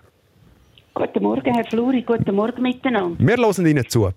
[0.93, 2.03] Guten Morgen, Herr Fluri.
[2.03, 3.17] Guten Morgen miteinander.
[3.19, 4.09] Wir hören Ihnen zu.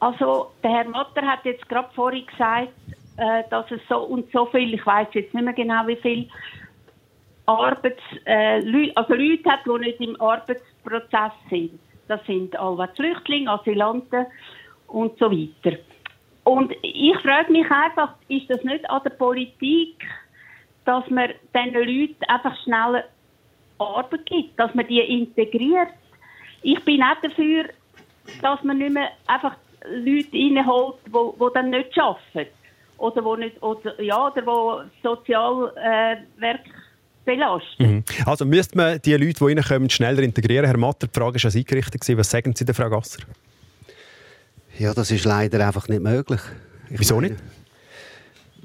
[0.00, 2.68] Also, der Herr Matter hat jetzt gerade vorhin gesagt,
[3.16, 6.28] äh, dass es so und so viel, ich weiß jetzt nicht mehr genau wie viel,
[7.46, 11.80] Arbeits, äh, Leute, also Leute hat, die nicht im Arbeitsprozess sind.
[12.06, 14.26] Das sind alle Flüchtlinge, Asylanten
[14.88, 15.78] und so weiter.
[16.44, 20.04] Und ich frage mich einfach, ist das nicht an der Politik,
[20.84, 23.04] dass man diesen Leuten einfach schneller
[23.78, 25.88] Arbeit gibt, dass man die integriert?
[26.62, 27.64] Ich bin auch dafür,
[28.42, 29.56] dass man nicht mehr einfach
[29.88, 32.50] Leute reinholt, die, dann nicht arbeiten.
[32.98, 35.76] Oder wo nicht, oder, ja, oder wo Sozialwerk
[36.40, 36.58] äh,
[37.24, 37.78] belastet.
[37.78, 38.04] Mhm.
[38.24, 40.64] Also müsste man die Leute, die reinkommen, schneller eintegrieren?
[40.64, 42.16] Herr Matter, die Frage war ja eingerichtet.
[42.16, 43.22] Was sagen Sie der Frau Gasser?
[44.78, 46.40] Ja, das ist leider einfach nicht möglich.
[46.90, 47.42] Ich Wieso meine, nicht?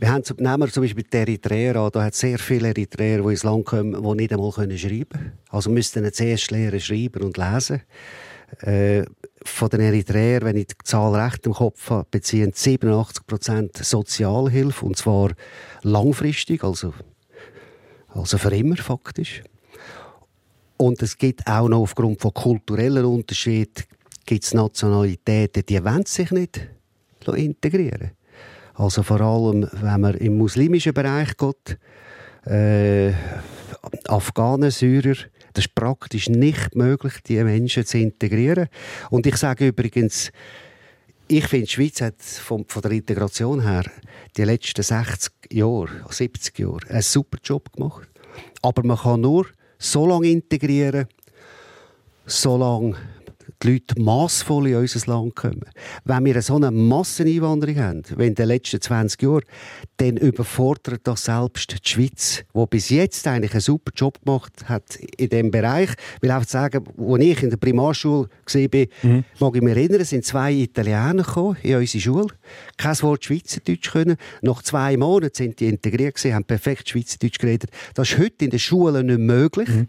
[0.01, 1.91] Wir haben nehmen wir zum Beispiel die Eritreer an.
[1.93, 5.37] Da hat sehr viele Eritreer, die ins Land kommen, die nicht einmal schreiben können.
[5.49, 7.83] Also müssten zuerst lernen, schreiben und lesen.
[8.61, 9.03] Äh,
[9.43, 14.83] von den Eritreern, wenn ich die Zahl recht im Kopf habe, beziehen 87 Prozent Sozialhilfe
[14.83, 15.33] und zwar
[15.83, 16.95] langfristig, also,
[18.07, 19.43] also für immer faktisch.
[20.77, 23.83] Und es gibt auch noch aufgrund von kulturellen Unterschieden
[24.25, 26.67] gibt Nationalitäten, die wollen sich nicht
[27.27, 28.11] integrieren.
[28.75, 31.77] Also vor allem, wenn man im muslimischen Bereich geht,
[32.45, 33.13] äh,
[34.07, 35.15] Afghanen, Syrer,
[35.53, 38.67] das ist praktisch nicht möglich, diese Menschen zu integrieren.
[39.10, 40.31] Und ich sage übrigens,
[41.27, 43.84] ich finde, die Schweiz hat von, von, der Integration her
[44.36, 48.10] die letzten 60 Jahre, 70 Jahre einen super Job gemacht.
[48.62, 51.07] Aber man kann nur so lange integrieren,
[52.25, 52.95] solange
[53.62, 55.65] die Leute massvoll in unser Land kommen.
[56.04, 59.43] Wenn wir so eine Masseneinwanderung haben, wie in den letzten 20 Jahren,
[59.97, 64.95] dann überfordert das selbst die Schweiz, die bis jetzt eigentlich einen super Job gemacht hat
[65.17, 65.91] in diesem Bereich.
[66.15, 69.24] Ich will einfach sagen, als ich in der Primarschule war, mhm.
[69.39, 72.28] mag ich mich erinnern, sind zwei Italiener gekommen in unsere Schule,
[72.78, 74.17] kein Wort Schweizerdeutsch können.
[74.41, 77.69] Nach zwei Monaten sind die integriert gewesen, haben perfekt Schweizerdeutsch geredet.
[77.93, 79.69] Das ist heute in den Schulen nicht möglich.
[79.69, 79.88] Mhm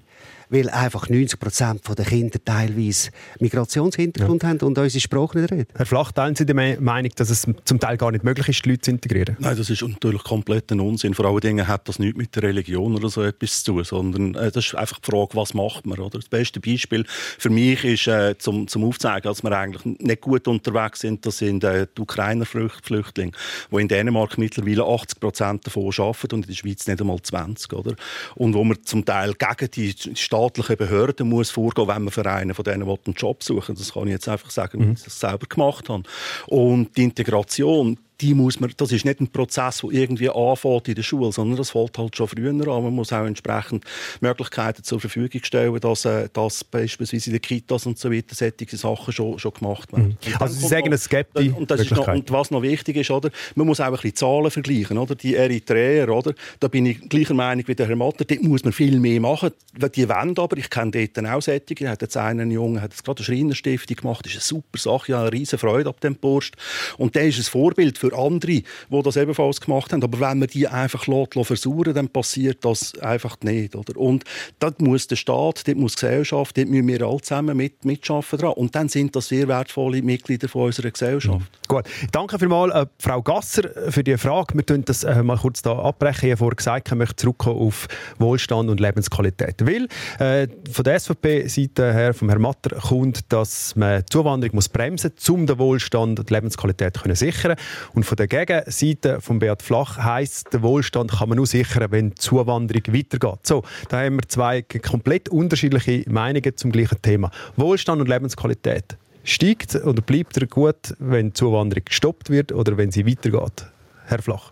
[0.53, 4.51] weil einfach 90 Prozent der Kinder teilweise Migrationshintergrund ja.
[4.51, 5.67] haben und unsere Sprache nicht reden.
[5.75, 8.71] Herr Flach, teilen Sie die Meinung, dass es zum Teil gar nicht möglich ist, die
[8.71, 9.37] Leute zu integrieren?
[9.39, 11.15] Nein, das ist natürlich kompletter Unsinn.
[11.15, 14.35] Vor allen Dingen hat das nichts mit der Religion oder so etwas zu tun, sondern
[14.35, 15.99] äh, das ist einfach die Frage, was macht man.
[15.99, 16.19] Oder?
[16.19, 20.47] Das beste Beispiel für mich ist, äh, zum, zum Aufzeigen, dass wir eigentlich nicht gut
[20.47, 23.33] unterwegs sind, das sind äh, die Ukrainer Flüchtlinge,
[23.71, 27.73] die in Dänemark mittlerweile 80 Prozent davon arbeiten und in der Schweiz nicht einmal 20.
[27.73, 27.95] Oder?
[28.35, 32.27] Und wo man zum Teil gegen die Staat staatlichen Behörden muss vorgehen, wenn man für
[32.27, 34.92] einen von denen einen Job suchen Das kann ich jetzt einfach sagen, weil mhm.
[34.94, 36.03] ich das selber gemacht habe.
[36.46, 40.95] Und die Integration, die muss man, das ist nicht ein Prozess, der irgendwie anfängt in
[40.95, 42.85] der Schule, sondern das fällt halt schon früher an.
[42.85, 43.85] Man muss auch entsprechend
[44.21, 48.77] Möglichkeiten zur Verfügung stellen, dass, äh, dass beispielsweise in den Kitas und so weiter solche
[48.77, 50.17] Sachen schon, schon gemacht werden.
[50.25, 50.37] Mhm.
[50.39, 53.11] Also Sie sagen, es gibt die und, das ist noch, und was noch wichtig ist,
[53.11, 54.99] oder, man muss auch ein bisschen Zahlen vergleichen.
[54.99, 55.15] Oder?
[55.15, 56.35] Die Eritreer, oder?
[56.63, 59.51] da bin ich gleicher Meinung wie der Herr Matter, dort muss man viel mehr machen.
[59.75, 63.19] Die wollen aber, ich kenne dort auch solche, hat jetzt einen Jungen, hat jetzt gerade
[63.19, 66.17] eine Schreinerstiftung gemacht, das ist eine super Sache, ich habe eine riesen Freude ab dem
[66.17, 66.55] Post.
[66.99, 70.03] Und der ist ein Vorbild für andere, die das ebenfalls gemacht haben.
[70.03, 73.75] Aber wenn man die einfach lässt, versuchen dann passiert das einfach nicht.
[73.75, 73.96] Oder?
[73.96, 74.25] Und
[74.59, 78.38] dort muss der Staat, dort muss die Gesellschaft, dort müssen wir alle zusammen mit, mitschaffen
[78.38, 78.53] dran.
[78.53, 81.40] Und dann sind das sehr wertvolle Mitglieder von unserer Gesellschaft.
[81.40, 81.68] Mhm.
[81.68, 84.55] Gut, danke vielmals, äh, Frau Gasser, für die Frage.
[84.55, 86.27] Wir können das äh, mal kurz da abbrechen.
[86.27, 89.64] Ich habe vorhin gesagt, ich möchte zurückkommen auf Wohlstand und Lebensqualität.
[89.66, 94.68] Weil äh, von der SVP-Seite her, vom Herrn Matter, kommt, dass man die Zuwanderung muss
[94.68, 97.57] bremsen muss, um den Wohlstand und die Lebensqualität zu sichern.
[98.03, 102.11] Und von der Gegenseite von Beat Flach heisst, der Wohlstand kann man nur sichern, wenn
[102.11, 103.47] die Zuwanderung weitergeht.
[103.47, 107.31] So, da haben wir zwei komplett unterschiedliche Meinungen zum gleichen Thema.
[107.55, 108.97] Wohlstand und Lebensqualität.
[109.23, 113.67] Steigt oder bleibt er gut, wenn die Zuwanderung gestoppt wird oder wenn sie weitergeht?
[114.07, 114.51] Herr Flach.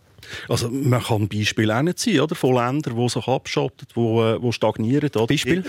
[0.49, 2.35] Also man kann Beispiele auch nicht ziehen, oder?
[2.35, 5.11] von Ländern, die sich abschottet, die, äh, die stagnieren.
[5.15, 5.27] Oder?
[5.27, 5.65] Beispiel?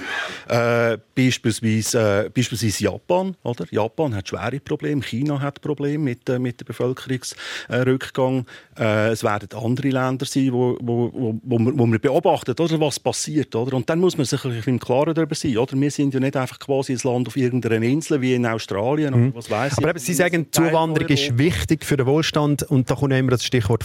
[0.48, 3.36] Äh, beispielsweise, äh, beispielsweise Japan.
[3.44, 3.66] Oder?
[3.72, 8.46] Japan hat schwere Probleme, China hat Probleme mit, äh, mit dem Bevölkerungsrückgang.
[8.78, 12.80] Äh, es werden andere Länder sein, wo, wo, wo, wo, man, wo man beobachtet, oder?
[12.80, 13.56] was passiert.
[13.56, 13.76] Oder?
[13.76, 15.58] Und dann muss man sich bisschen klarer darüber sein.
[15.58, 15.80] Oder?
[15.80, 19.14] Wir sind ja nicht einfach quasi ein Land auf irgendeiner Insel wie in Australien.
[19.14, 19.36] Mhm.
[19.36, 23.14] was weiss Aber eben, Sie sagen, Zuwanderung ist wichtig für den Wohlstand und da kommt
[23.14, 23.84] immer das Stichwort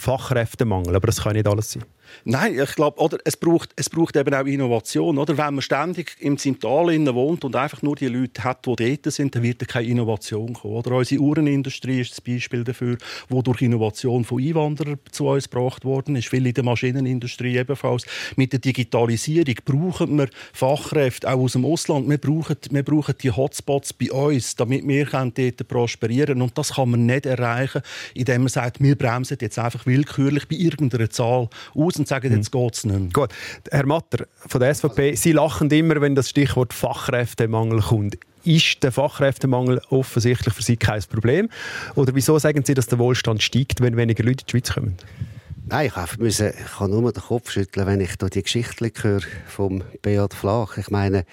[0.67, 0.97] Fachkräftemangel.
[0.97, 1.85] Aber das kann nicht alles sein.
[2.25, 5.19] Nein, ich glaube, oder es braucht, es braucht eben auch Innovation.
[5.19, 5.37] Oder?
[5.37, 9.35] Wenn man ständig im Zimtal wohnt und einfach nur die Leute hat, die dort sind,
[9.35, 10.75] dann wird keine Innovation kommen.
[10.75, 12.99] Oder unsere Uhrenindustrie ist das Beispiel dafür,
[13.29, 16.29] wo durch Innovation von Einwanderern zu uns gebracht worden ist.
[16.29, 18.05] Viele in der Maschinenindustrie ebenfalls.
[18.37, 22.09] Mit der Digitalisierung brauchen wir Fachkräfte auch aus dem Ausland.
[22.09, 26.43] Wir brauchen, wir brauchen die Hotspots bei uns, damit wir dort prosperieren können.
[26.43, 27.83] Und das kann man nicht erreichen,
[28.15, 32.53] indem man sagt, wir bremsen jetzt einfach willkürlich bei irgendeiner Zahl aus und sagen, jetzt
[32.53, 33.09] geht es nicht mehr.
[33.13, 33.31] Gut.
[33.71, 38.19] Herr Matter von der SVP, Sie lachen immer, wenn das Stichwort Fachkräftemangel kommt.
[38.45, 41.49] Ist der Fachkräftemangel offensichtlich für Sie kein Problem?
[41.97, 44.97] Oder wieso sagen Sie, dass der Wohlstand steigt, wenn weniger Leute in die Schweiz kommen?
[45.69, 49.23] Nein, ich, müssen, ich kann nur den Kopf schütteln, wenn ich da die Geschichte höre
[49.49, 50.77] vom Beat Flach.
[50.77, 51.25] Ich meine,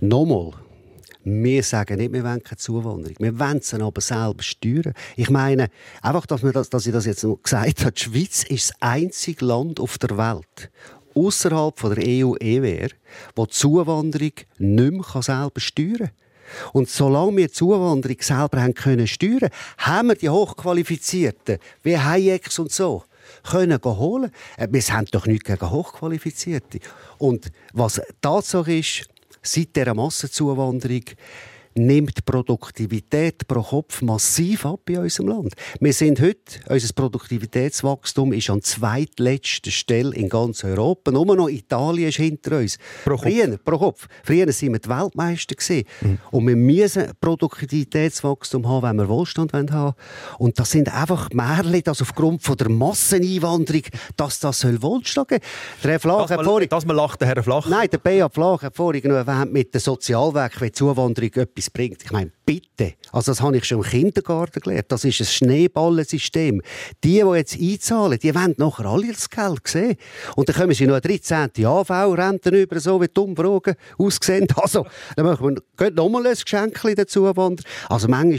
[0.00, 0.52] nochmal,
[1.24, 3.16] wir sagen nicht, wir wollen keine Zuwanderung.
[3.18, 4.94] Wir wollen sie aber selber steuern.
[5.16, 5.68] Ich meine,
[6.02, 8.76] einfach, dass, wir das, dass ich das jetzt noch gesagt habe, die Schweiz ist das
[8.80, 10.70] einzige Land auf der Welt,
[11.14, 12.90] außerhalb der EU-EWR,
[13.36, 16.10] wo die Zuwanderung nicht mehr selber steuern kann.
[16.72, 22.58] Und solange wir die Zuwanderung selber haben können steuern, haben wir die Hochqualifizierten, wie Hayeks
[22.58, 23.04] und so,
[23.42, 24.30] können holen.
[24.56, 26.80] Äh, wir haben doch nichts gegen Hochqualifizierte.
[27.18, 29.08] Und was Tatsache ist,
[29.42, 31.04] seit dieser Massenzuwanderung
[31.74, 35.54] nimmt die Produktivität pro Kopf massiv ab in unserem Land.
[35.78, 41.10] Wir sind heute, unser Produktivitätswachstum ist an zweitletzter Stelle in ganz Europa.
[41.10, 42.78] Nur noch Italien ist hinter uns.
[43.04, 43.22] Pro Kopf.
[43.22, 44.08] Früher, pro Kopf.
[44.24, 45.54] Früher sind wir die Weltmeister.
[46.00, 46.18] Mhm.
[46.30, 49.94] Und wir müssen Produktivitätswachstum haben, wenn wir Wohlstand haben wollen.
[50.38, 53.82] Und das sind einfach Märchen, dass aufgrund von der Masseneinwanderung,
[54.16, 55.44] dass das soll Wohlstand geben.
[55.82, 56.68] Der Herr Flach das hat vorhin...
[56.68, 57.66] Das man lacht, der Herr Flach.
[57.68, 58.28] Nein, der B.A.
[58.28, 62.02] Flach hat vorhin erwähnt, mit der Sozialwerk, wie Zuwanderung etwas bringt.
[62.02, 62.94] Ich meine, bitte.
[63.12, 64.86] Also das habe ich schon im Kindergarten gelernt.
[64.88, 66.62] Das ist ein Schneeballensystem.
[67.04, 69.96] Die, die jetzt einzahlen, die wollen nachher alle das Geld sehen.
[70.36, 71.66] Und dann kommen sie noch eine 13.
[71.66, 74.46] AV-Rente über, so wie die Umfragen aussehen.
[74.60, 77.26] Also, dann machen wir nochmal ein Geschenk dazu.
[77.88, 78.38] Also manchmal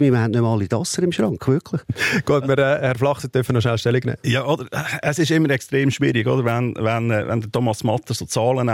[0.00, 1.80] mir, wir haben nicht mal alle Dasser im Schrank, wirklich.
[2.24, 4.18] Gut, wir, äh, Herr Flach, dürfen noch schnell Stellung nehmen.
[4.24, 4.66] Ja, oder,
[5.02, 8.68] es ist immer extrem schwierig, oder, wenn, wenn, äh, wenn der Thomas Matter so Zahlen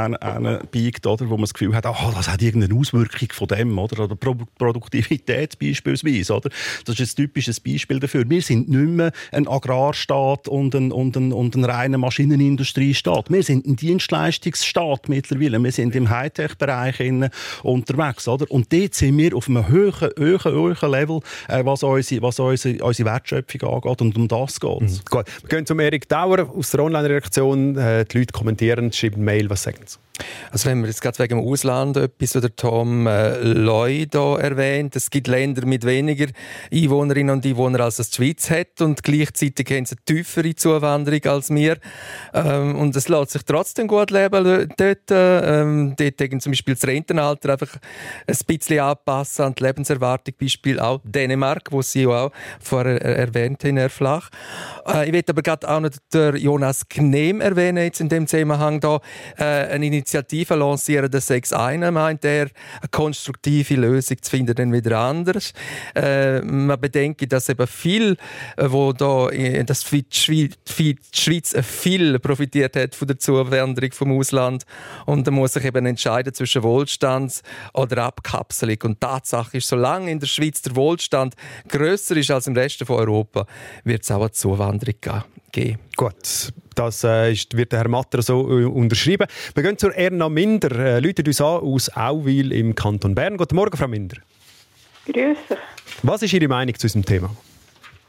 [0.71, 4.05] biegt, oder, wo man das Gefühl hat, oh, das hat irgendeine Auswirkung von dem, oder,
[4.05, 6.35] oder Pro Produktivität beispielsweise.
[6.35, 6.51] Oder.
[6.85, 8.29] Das ist ein typisches Beispiel dafür.
[8.29, 13.31] Wir sind nicht mehr ein Agrarstaat und ein, und ein, und ein reiner Maschinenindustriestaat.
[13.31, 15.63] Wir sind ein Dienstleistungsstaat mittlerweile.
[15.63, 17.01] Wir sind im Hightech-Bereich
[17.63, 18.29] unterwegs.
[18.29, 18.51] Oder?
[18.51, 22.85] Und dort sind wir auf einem hohen, hohen, hohen Level, äh, was, unsere, was unsere,
[22.85, 24.01] unsere Wertschöpfung angeht.
[24.01, 24.99] Und um das geht es.
[24.99, 25.05] Mhm.
[25.11, 25.27] Gut.
[25.43, 27.77] Wir gehen zum Erik Dauer aus der Online-Reaktion.
[27.77, 29.51] Äh, die Leute kommentieren, schreiben Mail.
[29.51, 30.04] Was sagen sie?
[30.53, 35.11] Also wenn wir jetzt gerade wegen dem Ausland etwas oder Tom äh, Lloyd erwähnt, es
[35.11, 36.27] gibt Länder mit weniger
[36.73, 41.25] Einwohnerinnen und Einwohnern als das die Schweiz hat und gleichzeitig haben sie eine tiefere Zuwanderung
[41.25, 41.79] als wir
[42.33, 44.99] ähm, und es lässt sich trotzdem gut leben dort.
[45.11, 47.77] Ähm, dort haben zum Beispiel das Rentenalter einfach
[48.27, 53.77] ein bisschen anpassen an die Lebenserwartung, Beispiel auch Dänemark, wo Sie auch vorher erwähnt haben,
[53.77, 54.31] Herr Flach.
[54.87, 55.91] Äh, ich will aber gerade auch noch
[56.37, 59.01] Jonas Knehm erwähnen jetzt in dem Zusammenhang da
[59.39, 62.43] äh, eine Initiative lancieren, das sei eine, meint er,
[62.81, 65.53] eine konstruktive Lösung zu finden, dann wieder anders.
[65.95, 68.17] Äh, man bedenke, dass eben viel,
[68.57, 70.57] äh, wo da, äh, dass die Schweiz,
[71.13, 74.65] Schweiz viel profitiert hat von der Zuwanderung vom Ausland
[75.07, 77.41] und da muss sich eben entscheiden zwischen Wohlstand
[77.73, 78.79] oder Abkapselung.
[78.85, 81.35] Und Tatsache ist, solange in der Schweiz der Wohlstand
[81.69, 83.47] größer ist als im Rest von Europa,
[83.85, 85.25] wird es auch eine Zuwanderung geben.
[85.97, 89.27] Gut, das äh, ist, wird der Herr Matter so äh, unterschrieben.
[89.55, 90.71] Wir gehen zur Erna Minder.
[90.71, 93.37] Äh, Leute uns an aus Auwil im Kanton Bern.
[93.37, 94.17] Guten Morgen, Frau Minder.
[95.07, 95.57] Grüße.
[96.03, 97.31] Was ist Ihre Meinung zu diesem Thema?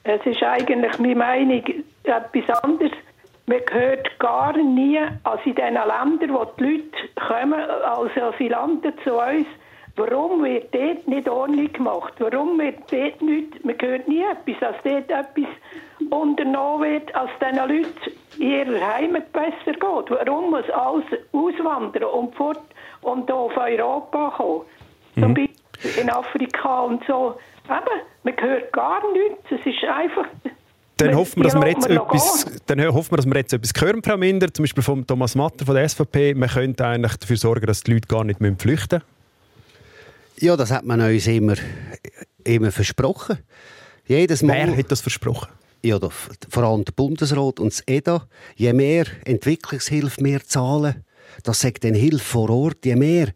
[0.04, 1.64] Es ist eigentlich meine Meinung
[2.04, 2.92] etwas anderes.
[3.48, 9.14] Man hört gar nie, als in den Ländern, wo die Leute kommen, als Asylanten zu
[9.14, 9.46] uns,
[9.96, 12.14] warum wird dort nicht ordentlich gemacht?
[12.20, 15.50] Warum wird dort nicht, man hört nie etwas, als dort etwas
[16.10, 19.82] unternommen wird, als diesen Leuten in ihrer Heimat besser geht.
[19.82, 22.62] Warum muss alles auswandern und fort
[23.02, 24.62] und hier auf Europa kommen?
[25.16, 25.22] Mhm.
[25.22, 27.36] Zum Beispiel in Afrika und so.
[27.66, 29.44] Eben, man hört gar nichts.
[29.50, 30.28] Es ist einfach
[30.98, 34.04] Dann hoffen, wir, dass wir jetzt etwas, dann hoffen wir, dass wir jetzt etwas hören,
[34.04, 36.36] Frau Minder, zum Beispiel von Thomas Matter von der SVP.
[36.36, 39.15] Man könnte eigentlich dafür sorgen, dass die Leute gar nicht mehr flüchten müssen.
[40.40, 41.56] Ja, das hat man uns immer,
[42.44, 43.40] immer versprochen.
[44.08, 45.50] Jedes Mal, Wer hat das versprochen?
[45.82, 48.28] Ja, da, vor allem der Bundesrat und das EDA.
[48.56, 51.06] Je mehr Entwicklungshilfe wir zahlen,
[51.44, 53.34] das sagt dann Hilfe vor Ort, je mehr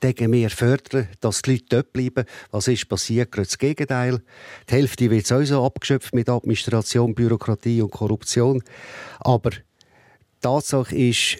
[0.00, 2.24] gegen wir fördern, dass die Leute dort bleiben.
[2.50, 3.30] Was ist passiert?
[3.30, 4.20] Gerade das Gegenteil.
[4.68, 8.62] Die Hälfte wird sowieso abgeschöpft mit Administration, Bürokratie und Korruption.
[9.20, 9.60] Aber die
[10.40, 11.38] Tatsache ist,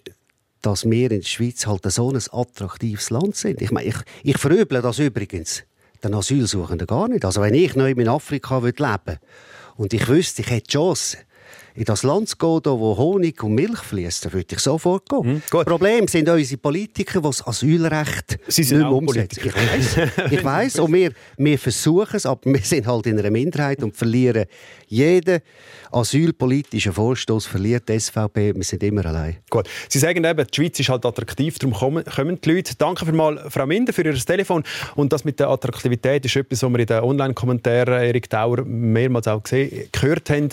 [0.62, 3.60] dass wir in der Schweiz halt so ein attraktives Land sind.
[3.60, 5.64] Ich meine, ich, ich verüble das übrigens
[6.02, 7.24] den Asylsuchenden gar nicht.
[7.24, 9.20] Also wenn ich neu in Afrika leben würde
[9.76, 11.18] und ich wüsste, ich hätte die Chance,
[11.74, 15.34] in das Land zu gehen, wo Honig und Milch fließt, dann würde ich sofort gehen.
[15.34, 19.40] Mhm, das Problem sind unsere Politiker, die das Asylrecht Sie sind nicht mehr umsetzen.
[19.44, 19.96] Ich weiß,
[20.30, 23.96] ich weiss, und wir, wir versuchen es, aber wir sind halt in einer Minderheit und
[23.96, 24.46] verlieren
[24.86, 25.40] jeden
[25.90, 28.54] asylpolitischen Vorstoß verliert die SVP.
[28.54, 29.36] Wir sind immer allein.
[29.48, 29.68] Gut.
[29.88, 32.74] Sie sagen eben, die Schweiz ist halt attraktiv, darum kommen, kommen die Leute.
[32.76, 34.62] Danke für mal, Frau Minder, für Ihr Telefon.
[34.96, 39.28] Und das mit der Attraktivität ist etwas, was wir in den Online-Kommentaren Erik Dauer mehrmals
[39.28, 40.50] auch gesehen, gehört haben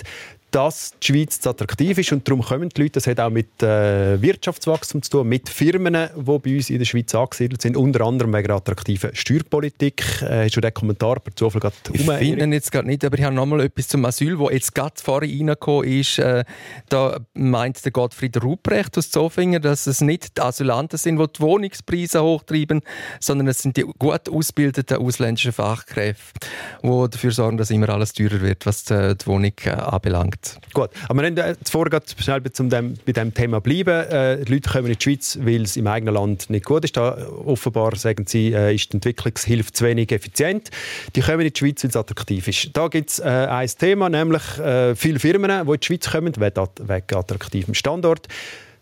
[0.52, 2.94] dass die Schweiz zu attraktiv ist und darum kommen die Leute.
[2.94, 6.86] Das hat auch mit äh, Wirtschaftswachstum zu tun, mit Firmen, die bei uns in der
[6.86, 10.22] Schweiz angesiedelt sind, unter anderem wegen attraktiver Steuerpolitik.
[10.22, 13.18] Äh, hast du den Kommentar per Zufall gerade Ich finde ihn jetzt gerade nicht, aber
[13.18, 16.18] ich habe noch mal etwas zum Asyl, wo jetzt gerade vorhin reingekommen ist.
[16.18, 16.44] Äh,
[16.90, 21.42] da meint der Gottfried Ruprecht aus Zofingen, dass es nicht die Asylanten sind, die die
[21.42, 22.82] Wohnungspreise hochtreiben,
[23.20, 26.48] sondern es sind die gut ausgebildeten ausländischen Fachkräfte,
[26.84, 30.74] die dafür sorgen, dass immer alles teurer wird, was die, die Wohnung äh, anbelangt gesagt.
[30.74, 34.10] Gut, aber wir können vorher schnell bei dem, bei dem Thema bleiben.
[34.10, 36.98] Äh, die Leute kommen in die Schweiz, weil es im eigenen Land nicht gut ist.
[36.98, 40.70] Da, offenbar, sagen sie, äh, ist die Entwicklungshilfe zu wenig effizient.
[41.16, 42.70] Die kommen in die Schweiz, weil es attraktiv ist.
[42.74, 46.34] Da gibt es äh, ein Thema, nämlich äh, viele Firmen, die in die Schweiz kommen,
[46.36, 48.28] wegen attraktivem Standort.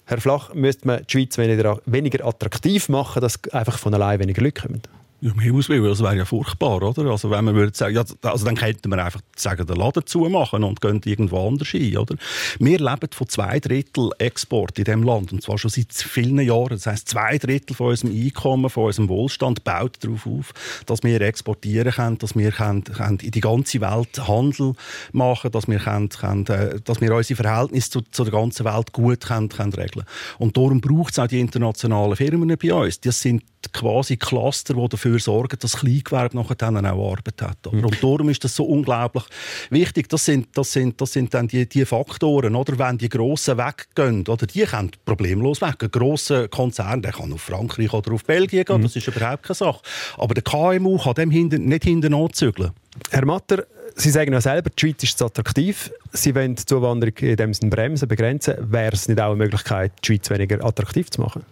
[0.05, 4.41] Herr Flach, müsste man die Schweiz weniger, weniger attraktiv machen, dass einfach von allein weniger
[4.41, 4.81] Leute kommen?
[5.19, 7.09] Ja, um Himmels Willen, das wäre ja furchtbar, oder?
[7.09, 10.63] Also wenn man würde sagen, ja, also dann könnten wir einfach sagen, den Laden zumachen
[10.63, 12.15] und gehen irgendwo anders hin, oder?
[12.59, 16.69] Wir leben von zwei Drittel Export in diesem Land und zwar schon seit vielen Jahren.
[16.69, 20.53] Das heisst, zwei Drittel von unserem Einkommen, von unserem Wohlstand baut darauf auf,
[20.85, 24.73] dass wir exportieren können, dass wir können, können in die ganze Welt Handel
[25.13, 28.93] machen, dass wir können, können äh, dass wir unsere Verhältnisse zu, zu der ganzen Welt
[28.93, 30.05] gut können, können regeln.
[30.37, 33.01] Und darum braucht es auch die internationalen Firmen bei uns.
[33.01, 33.41] Das sind
[33.73, 37.71] quasi Cluster, die dafür sorgen, dass das Kleingewerbe nachher dann auch Arbeit hat.
[37.71, 37.85] Mhm.
[37.85, 39.23] Und darum ist das so unglaublich
[39.69, 40.09] wichtig.
[40.09, 42.77] Das sind, das sind, das sind dann die, die Faktoren, oder?
[42.77, 44.45] Wenn die Grossen weggehen, oder?
[44.45, 45.83] Die können problemlos weg.
[45.83, 48.83] Ein grosser Konzern, der kann auf Frankreich oder auf Belgien gehen, mhm.
[48.83, 49.81] das ist überhaupt keine Sache.
[50.17, 52.71] Aber der KMU kann dem hinten, nicht hinten anzügeln.
[53.11, 53.65] Herr Matter,
[53.99, 55.91] Sie sagen ja selber, die Schweiz ist zu attraktiv.
[56.13, 58.53] Sie wollen die Zuwanderung in dem Sinne bremsen, begrenzen.
[58.71, 61.43] Wäre es nicht auch eine Möglichkeit, die Schweiz weniger attraktiv zu machen?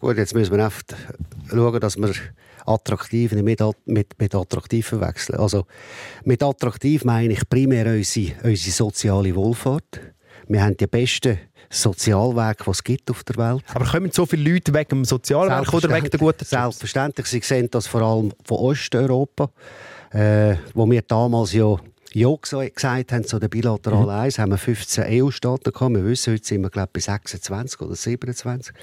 [0.00, 0.82] Gut, jetzt müssen wir einfach
[1.48, 2.12] schauen, dass wir
[2.66, 3.44] attraktiv nicht
[3.86, 5.38] mit, mit, attraktiv verwechseln.
[5.38, 5.66] Also
[6.24, 10.00] mit attraktiv meine ich primär unsere, unsere soziale Wohlfahrt.
[10.48, 11.38] Wir haben die besten
[11.70, 13.64] Sozialwege, die es gibt auf der Welt.
[13.72, 16.50] Aber kommen so viele Leute wegen dem Sozialweg oder wegen der guten Jobs?
[16.50, 17.26] Selbstverständlich.
[17.26, 19.50] Sie sehen das vor allem von Osteuropa,
[20.12, 21.76] äh, wo wir damals ja
[22.14, 24.10] ja gesagt haben, zu der bilateralen mhm.
[24.10, 25.94] 1 haben wir 15 EU-Staaten gehabt.
[25.94, 28.74] Wir wissen, heute sind wir glaube ich, bei 26 oder 27.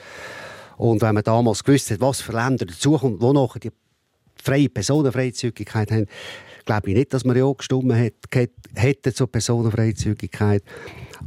[0.82, 3.69] Und wenn man damals gewusst hat, was für Länder dazukommen, wo nachher die
[4.41, 6.07] freie Personenfreizügigkeit haben,
[6.65, 7.93] glaube ich nicht, dass man ja gestimmt
[8.73, 10.63] hätte zur Personenfreizügigkeit.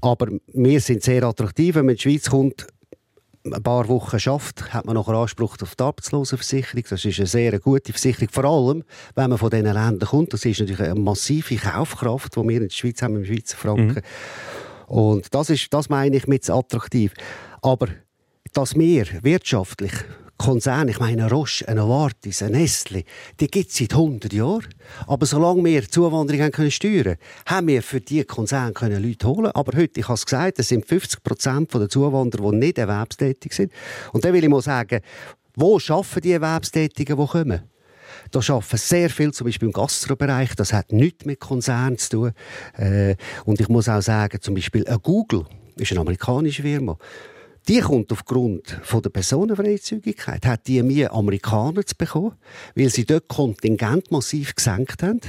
[0.00, 1.76] Aber wir sind sehr attraktiv.
[1.76, 2.66] Wenn man in die Schweiz kommt,
[3.44, 6.82] ein paar Wochen schafft, hat man noch Anspruch auf die Arbeitslosenversicherung.
[6.90, 8.82] Das ist eine sehr gute Versicherung, vor allem,
[9.14, 10.32] wenn man von diesen Ländern kommt.
[10.32, 14.02] Das ist natürlich eine massive Kaufkraft, die wir in der Schweiz haben, im Schweizer Franken.
[14.88, 14.96] Mhm.
[14.96, 17.14] Und das, ist, das meine ich mit attraktiv.
[17.62, 17.86] Aber
[18.54, 19.92] dass wir wirtschaftlich
[20.36, 23.04] Konzerne, ich meine Roche, eine Novartis, eine Nestle,
[23.38, 24.66] die gibt es seit 100 Jahren.
[25.06, 29.52] Aber solange wir Zuwanderung haben können steuern haben wir für diese Konzerne können Leute holen.
[29.54, 33.52] Aber heute, ich habe es gesagt, es sind 50 Prozent der Zuwanderer, die nicht erwerbstätig
[33.52, 33.72] sind.
[34.12, 35.00] Und dann will ich mal sagen,
[35.54, 37.62] wo arbeiten die Erwerbstätigen, die kommen?
[38.30, 40.54] Da arbeiten sehr viel, zum Beispiel im Gastrobereich.
[40.56, 42.32] Das hat nichts mit Konzernen zu tun.
[42.76, 45.44] Äh, und ich muss auch sagen, zum Beispiel Google
[45.76, 46.98] ist eine amerikanische Firma.
[47.66, 52.32] Die kommt aufgrund von der Personenfreizügigkeit, hat die mir Amerikaner zu bekommen,
[52.74, 55.20] weil sie dort Kontingent massiv gesenkt haben.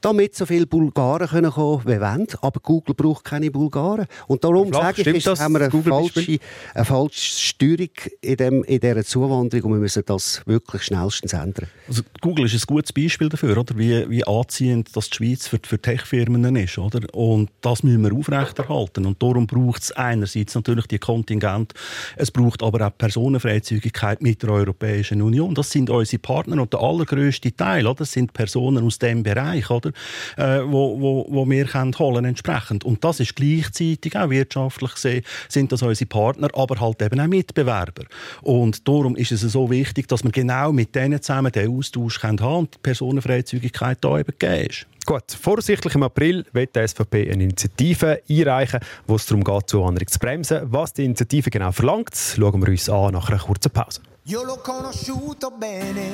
[0.00, 2.26] Damit so viele Bulgaren können kommen wie wollen.
[2.40, 4.06] Aber Google braucht keine Bulgaren.
[4.26, 6.38] Und darum Flach, sage ich, ist, das, haben wir eine falsche,
[6.74, 7.88] eine falsche Steuerung
[8.20, 11.68] in, dem, in dieser Zuwanderung und wir müssen das wirklich schnellstens ändern.
[11.88, 13.76] Also Google ist ein gutes Beispiel dafür, oder?
[13.76, 16.78] Wie, wie anziehend das die Schweiz für, für Tech-Firmen ist.
[16.78, 17.00] Oder?
[17.14, 19.06] Und das müssen wir aufrechterhalten.
[19.06, 21.74] Und darum braucht es einerseits natürlich die Kontingent,
[22.16, 25.54] es braucht aber auch Personenfreizügigkeit mit der Europäischen Union.
[25.54, 28.00] Das sind unsere Partner und der allergrößte Teil, oder?
[28.00, 29.89] Das sind Personen aus dem Bereich, oder?
[30.36, 32.84] Äh, wo, wo, wo wir können holen entsprechend.
[32.84, 37.26] Und das ist gleichzeitig auch wirtschaftlich gesehen, sind das unsere Partner, aber halt eben auch
[37.26, 38.04] Mitbewerber.
[38.42, 42.36] Und darum ist es so wichtig, dass wir genau mit denen zusammen den Austausch haben
[42.36, 44.86] können und die Personenfreizügigkeit da eben gegeben ist.
[45.06, 50.06] Gut, voraussichtlich im April wird die SVP eine Initiative einreichen, wo es darum geht, Zuwanderung
[50.06, 50.60] zu bremsen.
[50.64, 54.02] Was die Initiative genau verlangt, schauen wir uns an nach einer kurzen Pause.
[54.24, 56.10] Io l'ho conosciuto bene,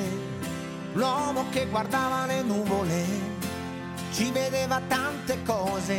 [0.94, 3.35] l'uomo che guardava le nuvole,
[4.12, 5.94] ci vedeva tante cose,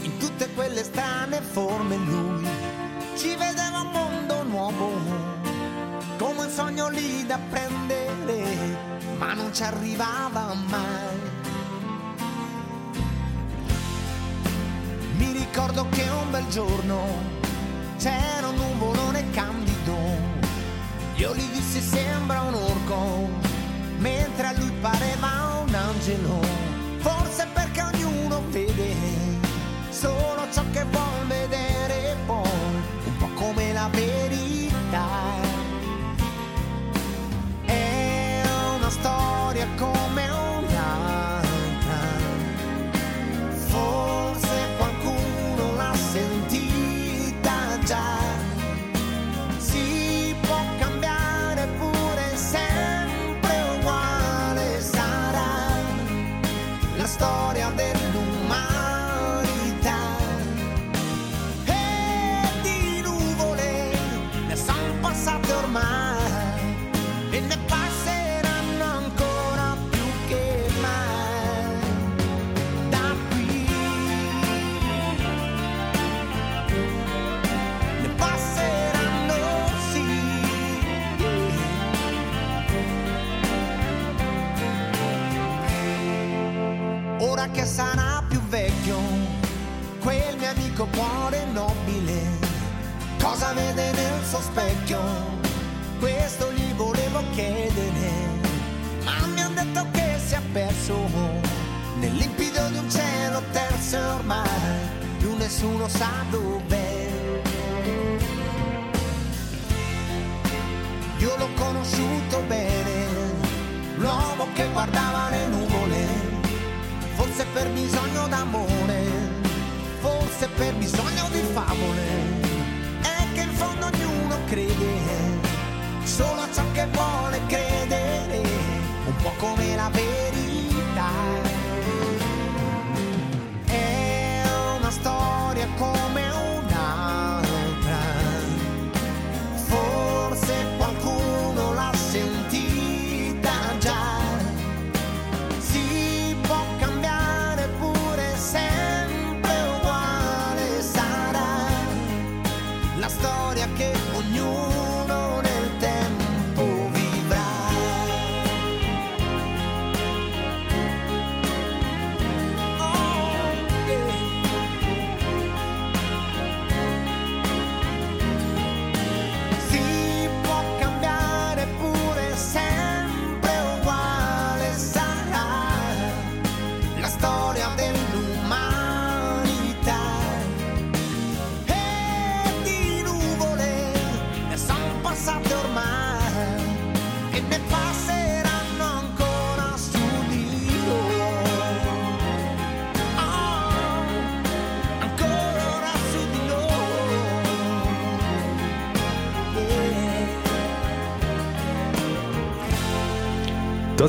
[0.00, 2.46] in tutte quelle strane forme lui,
[3.16, 4.90] ci vedeva un mondo nuovo,
[6.16, 8.76] come un sogno lì da prendere,
[9.18, 11.16] ma non ci arrivava mai.
[15.16, 17.36] Mi ricordo che un bel giorno
[17.98, 20.38] c'era un nuvolone candido
[21.18, 23.28] io gli dissi sembra un orco,
[23.98, 26.47] mentre a lui pareva un angelo.
[30.58, 32.48] Ciò che vuol vedere poi,
[33.04, 35.06] un po' come la verità.
[37.64, 38.42] È
[38.76, 39.97] una storia come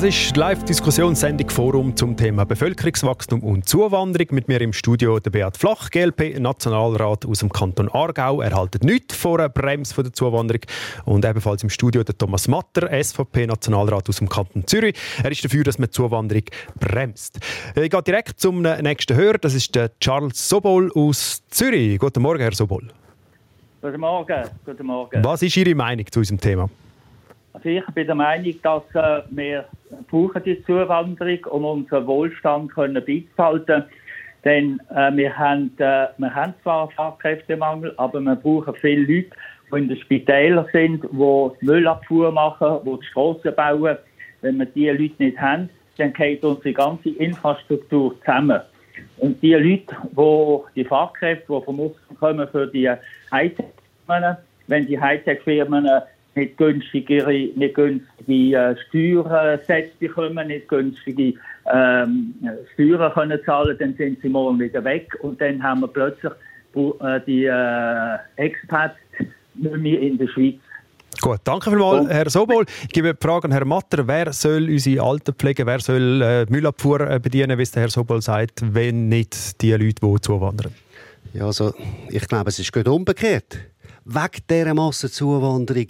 [0.00, 4.28] Das ist die Live-Diskussionssendung Forum zum Thema Bevölkerungswachstum und Zuwanderung.
[4.30, 8.40] Mit mir im Studio der Beat Flach, GLP, Nationalrat aus dem Kanton Aargau.
[8.40, 10.62] Er haltet nichts vor einer Bremse von der Zuwanderung.
[11.04, 14.96] Und ebenfalls im Studio der Thomas Matter, SVP, Nationalrat aus dem Kanton Zürich.
[15.22, 16.44] Er ist dafür, dass man die Zuwanderung
[16.78, 17.38] bremst.
[17.76, 19.36] Ich gehe direkt zum nächsten Hörer.
[19.36, 21.98] Das ist der Charles Sobol aus Zürich.
[21.98, 22.88] Guten Morgen, Herr Sobol.
[23.82, 25.22] Guten Morgen, guten Morgen.
[25.22, 26.70] Was ist Ihre Meinung zu unserem Thema?
[27.52, 29.64] Also ich bin der Meinung, dass äh, wir
[30.08, 33.84] brauchen die Zuwanderung, um unseren Wohlstand können beizubehalten.
[34.44, 39.30] Denn äh, wir, haben, äh, wir haben zwar Fachkräftemangel, aber wir brauchen viele Leute,
[39.72, 43.98] die in den Spitälern sind, die Müllabfuhr machen, die die Strassen bauen.
[44.42, 48.60] Wenn wir diese Leute nicht haben, dann geht unsere ganze Infrastruktur zusammen.
[49.18, 52.90] Und die Leute, wo die Fachkräfte, die vom Osten kommen für die
[53.30, 54.36] Hightech-Firmen,
[54.66, 55.86] wenn die Hightech-Firmen
[56.34, 61.34] nicht günstigere, nicht günstige äh, Steuersätze bekommen, nicht günstige
[61.72, 62.34] ähm,
[62.74, 66.32] Steuern können zahlen, dann sind sie morgen wieder weg und dann haben wir plötzlich
[66.74, 68.96] äh, die äh, Expats
[69.54, 70.56] nicht mehr in der Schweiz.
[71.20, 72.64] Gut, danke vielmals, Herr Sobol.
[72.82, 74.06] Ich gebe die Frage an Herrn Matter.
[74.06, 75.66] Wer soll unsere Alten pflegen?
[75.66, 79.72] Wer soll äh, Müllabfuhr äh, bedienen, wie es der Herr Sobol sagt, wenn nicht die
[79.72, 80.72] Leute, die zuwandern?
[81.32, 81.72] Ja, also,
[82.08, 83.58] ich glaube, es ist gut umgekehrt.
[84.04, 85.86] Wegen dieser Massenzuwanderung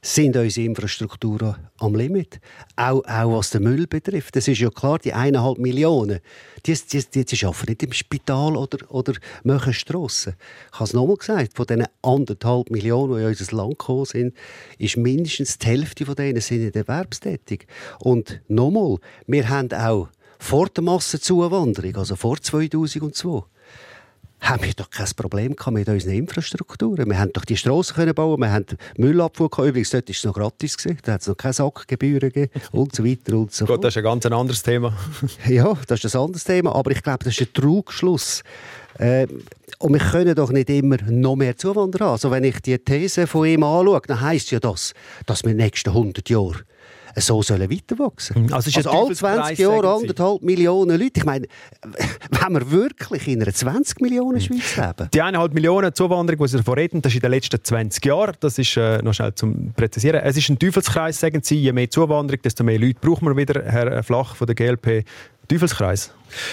[0.00, 2.40] sind unsere Infrastrukturen am Limit.
[2.76, 4.36] Auch, auch was den Müll betrifft.
[4.36, 6.20] Das ist ja klar, die eineinhalb Millionen,
[6.64, 9.12] die, die, die, die arbeiten nicht im Spital oder, oder
[9.42, 10.36] machen Strassen.
[10.72, 14.34] Ich habe es nochmal gesagt, von diesen anderthalb Millionen, die in unser Land gekommen sind,
[14.78, 17.66] ist mindestens die Hälfte von denen sind nicht erwerbstätig.
[17.98, 20.08] Und nochmal, wir haben auch
[20.38, 23.42] vor der Massenzuwanderung, also vor 2002,
[24.40, 27.08] haben wir doch kein Problem mit unseren Infrastrukturen.
[27.08, 28.66] Wir haben doch die Strassen bauen, wir haben
[28.96, 29.68] Müllabfuhr gehabt.
[29.68, 30.76] Übrigens, dort war es noch gratis.
[30.76, 30.98] Gewesen.
[31.02, 33.78] Da hat es noch keine Sackgebühren gegeben und so weiter und so fort.
[33.78, 34.96] Gut, das ist ein ganz anderes Thema.
[35.48, 38.42] ja, das ist ein anderes Thema, aber ich glaube, das ist ein Trugschluss.
[38.98, 39.26] Äh,
[39.78, 42.12] und wir können doch nicht immer noch mehr Zuwanderer haben.
[42.12, 44.92] Also wenn ich die These von ihm anschaue, dann heisst ja das,
[45.26, 46.62] dass wir in den nächsten 100 Jahren
[47.20, 48.52] so sollen weiterwachsen mhm.
[48.52, 51.12] Also, also alle 20 Jahre anderthalb Millionen Leute.
[51.16, 51.46] Ich meine,
[52.30, 55.08] wenn wir wirklich in einer 20 Millionen Schweiz leben.
[55.12, 58.34] Die eineinhalb Millionen Zuwanderung, die Sie davon reden, das ist in den letzten 20 Jahren.
[58.40, 60.20] Das ist äh, noch schnell zum Präzisieren.
[60.22, 61.56] Es ist ein Teufelskreis, sagen Sie.
[61.56, 63.62] Je mehr Zuwanderung, desto mehr Leute brauchen wir wieder.
[63.64, 65.04] Herr Flach von der GLP.
[65.48, 66.12] Teufelskreis?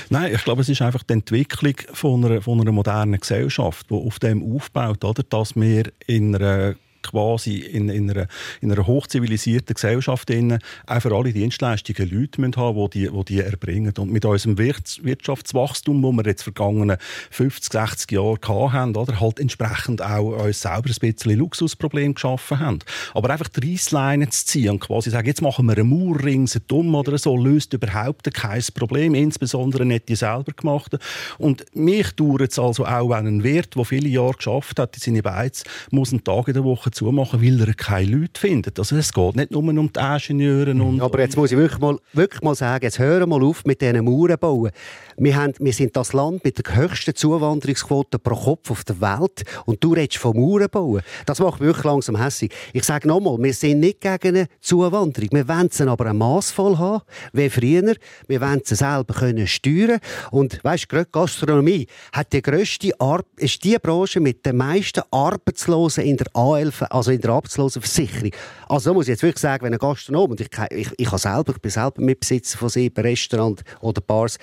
[0.10, 3.96] Nein, ich glaube, es ist einfach die Entwicklung von einer, von einer modernen Gesellschaft, die
[3.96, 5.22] auf dem aufbaut, oder?
[5.24, 6.76] dass wir in einer
[7.06, 8.28] quasi in, in, einer,
[8.62, 13.94] in einer hochzivilisierten Gesellschaft innen auch für alle Dienstleistungen Leute haben, die, die die erbringen.
[13.98, 16.98] Und mit unserem Wirtschaftswachstum, das wir jetzt vergangenen
[17.32, 22.80] 50, 60 Jahre hatten, oder, halt entsprechend auch uns selber ein bisschen Luxusproblem geschaffen haben.
[23.14, 26.70] Aber einfach die Reissleine zu ziehen und quasi sagen, jetzt machen wir einen Mauerring, sind
[26.70, 31.00] dumm oder so, löst überhaupt kein Problem, insbesondere nicht die selber gemachten.
[31.38, 35.02] Und mich dauert es also auch, wenn ein Wirt, der viele Jahre geschafft hat, in
[35.02, 38.80] seine Beiz, muss einen Tag in der Woche zumachen, weil er keine Leute findet.
[38.80, 40.72] Also es geht nicht nur um die Ingenieure.
[40.72, 43.82] Und, Aber jetzt muss ich wirklich mal, wirklich mal sagen, jetzt hören mal auf mit
[43.82, 44.72] diesen Mauern bauen.
[45.18, 49.44] Wir, haben, wir sind das Land mit der höchsten Zuwanderungsquote pro Kopf auf der Welt
[49.66, 51.02] und du redest von Mauern bauen.
[51.26, 52.52] Das macht mich wirklich langsam hässlich.
[52.74, 55.30] Ich sage nochmal, wir sind nicht gegen eine Zuwanderung.
[55.32, 57.96] Wir wollen sie aber massvoll haben, wie früher.
[58.28, 60.00] Wir wollen sie selber können steuern
[60.32, 66.04] Und weißt du, Gastronomie hat die grösste Ar ist die Branche mit den meisten Arbeitslosen
[66.04, 68.32] in der ALV, also in der Arbeitslosenversicherung.
[68.68, 71.62] Also muss ich jetzt wirklich sagen, wenn ein Gastronom, und ich, ich, ich, selber, ich
[71.62, 74.38] bin selber Mitbesitzer von sieben Restaurants oder Bars,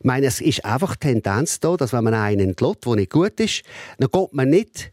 [0.00, 3.10] ich meine, es ist einfach die Tendenz da, dass wenn man einen entlässt, der nicht
[3.10, 3.62] gut ist,
[3.98, 4.92] dann geht man nicht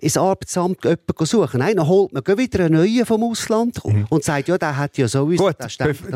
[0.00, 1.60] ins Arbeitsamt jemanden suchen.
[1.60, 4.06] Nein, dann holt man wieder einen neuen vom Ausland mhm.
[4.08, 5.46] und sagt, ja, der hat ja sowieso...
[5.46, 5.56] Gut,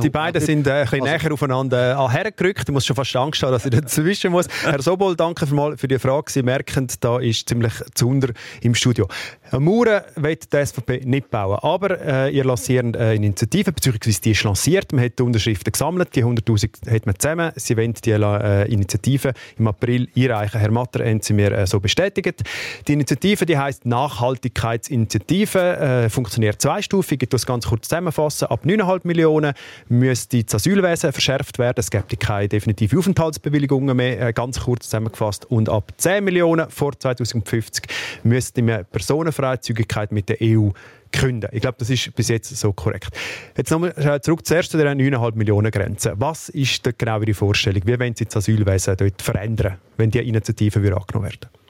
[0.03, 2.69] die beiden sind äh, ein bisschen also, näher aufeinander äh, hergerückt.
[2.69, 4.47] Du musst schon fast Angst haben, dass ich dazwischen muss.
[4.63, 6.31] Herr Sobol, danke für, für die Frage.
[6.31, 8.29] Sie merken, da ist ziemlich Zunder
[8.63, 9.09] im Studio.
[9.53, 14.43] Mauern wird die SVP nicht bauen, aber äh, ihr lanciert eine Initiative, beziehungsweise die ist
[14.43, 14.93] lanciert.
[14.93, 17.53] Man hat die Unterschriften gesammelt, die 100'000 hat man zusammen.
[17.57, 20.61] Sie wollen die äh, Initiative im April einreichen.
[20.61, 22.43] Herr Matter haben Sie mir äh, so bestätigt.
[22.89, 27.23] Die Initiative die heißt Nachhaltigkeitsinitiative, äh, funktioniert zweistufig.
[27.23, 28.49] Ich das ganz kurz zusammenfassen.
[28.49, 29.55] Ab 9,5 Millionen
[29.89, 31.77] müsste das Asylwesen verschärft werden.
[31.79, 35.47] Es gibt keine definitive Aufenthaltsbewilligungen mehr, äh, ganz kurz zusammengefasst.
[35.51, 37.87] Und ab 10 Millionen vor 2050
[38.23, 40.71] müsste man Personenfreizügigkeit mit der EU
[41.13, 41.49] künden.
[41.53, 43.11] Ich glaube, das ist bis jetzt so korrekt.
[43.57, 46.15] Jetzt nochmal äh, zurück zuerst zu der 9,5 Millionen Grenze.
[46.17, 47.83] Was ist genau Ihre Vorstellung?
[47.85, 51.64] Wie wollen Sie das Asylwesen dort verändern, wenn die Initiative angenommen werden?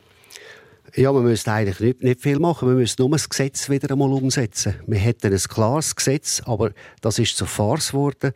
[0.96, 2.68] Ja, man müsste eigentlich nicht, nicht viel machen.
[2.68, 4.76] Wir müssen nur das Gesetz wieder einmal umsetzen.
[4.86, 6.70] Wir hätten ein klares Gesetz, aber
[7.00, 8.32] das ist zu Farce geworden.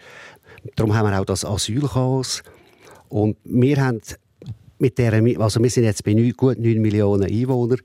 [0.74, 2.42] Darum haben wir auch das Asylchaos.
[3.08, 4.00] Und wir haben
[4.78, 7.80] mit der, also wir sind jetzt bei 9, gut 9 Millionen Einwohnern.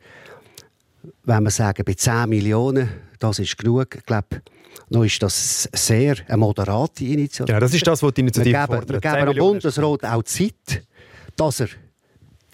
[1.23, 4.41] Wenn wir sagen, bei 10 Millionen, das ist genug, ich glaube,
[4.89, 7.53] noch ist das sehr eine moderate Initiative.
[7.53, 9.03] Ja, das ist das, was die Initiative wir geben, fordert.
[9.03, 10.83] Wir geben am Bundesrat auch Zeit,
[11.35, 11.67] dass er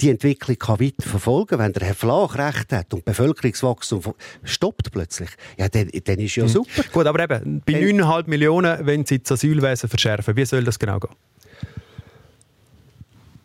[0.01, 4.01] die Entwicklung kann weiter verfolgen Wenn der Herr Flach recht hat und Bevölkerungswachstum
[4.43, 6.49] stoppt plötzlich, ja, dann, dann ist ja Mhm.
[6.49, 6.83] super.
[6.91, 10.99] Gut, aber eben, bei 9,5 Millionen, wenn sie das Asylwesen verschärfen, wie soll das genau
[10.99, 11.15] gehen?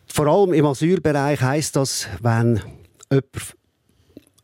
[0.07, 2.61] Vor allem im Asylbereich heisst das, wenn
[3.11, 3.57] jemand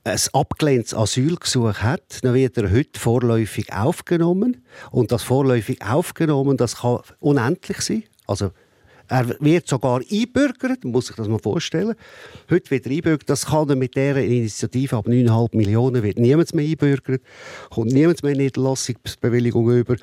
[0.02, 4.64] ein abgelehntes Asylgesuch hat, dann wird er heute vorläufig aufgenommen.
[4.90, 8.02] Und das vorläufig aufgenommen, das kann unendlich sein.
[8.26, 8.50] Also
[9.10, 11.94] er wird sogar einbürgert, muss sich das mal vorstellen.
[12.48, 16.54] Heute wird er einbürgert, das kann er mit dieser Initiative ab 9,5 Millionen wird niemand
[16.54, 17.20] mehr einbürgert,
[17.70, 19.96] kommt niemand mehr Niederlassungsbewilligung über.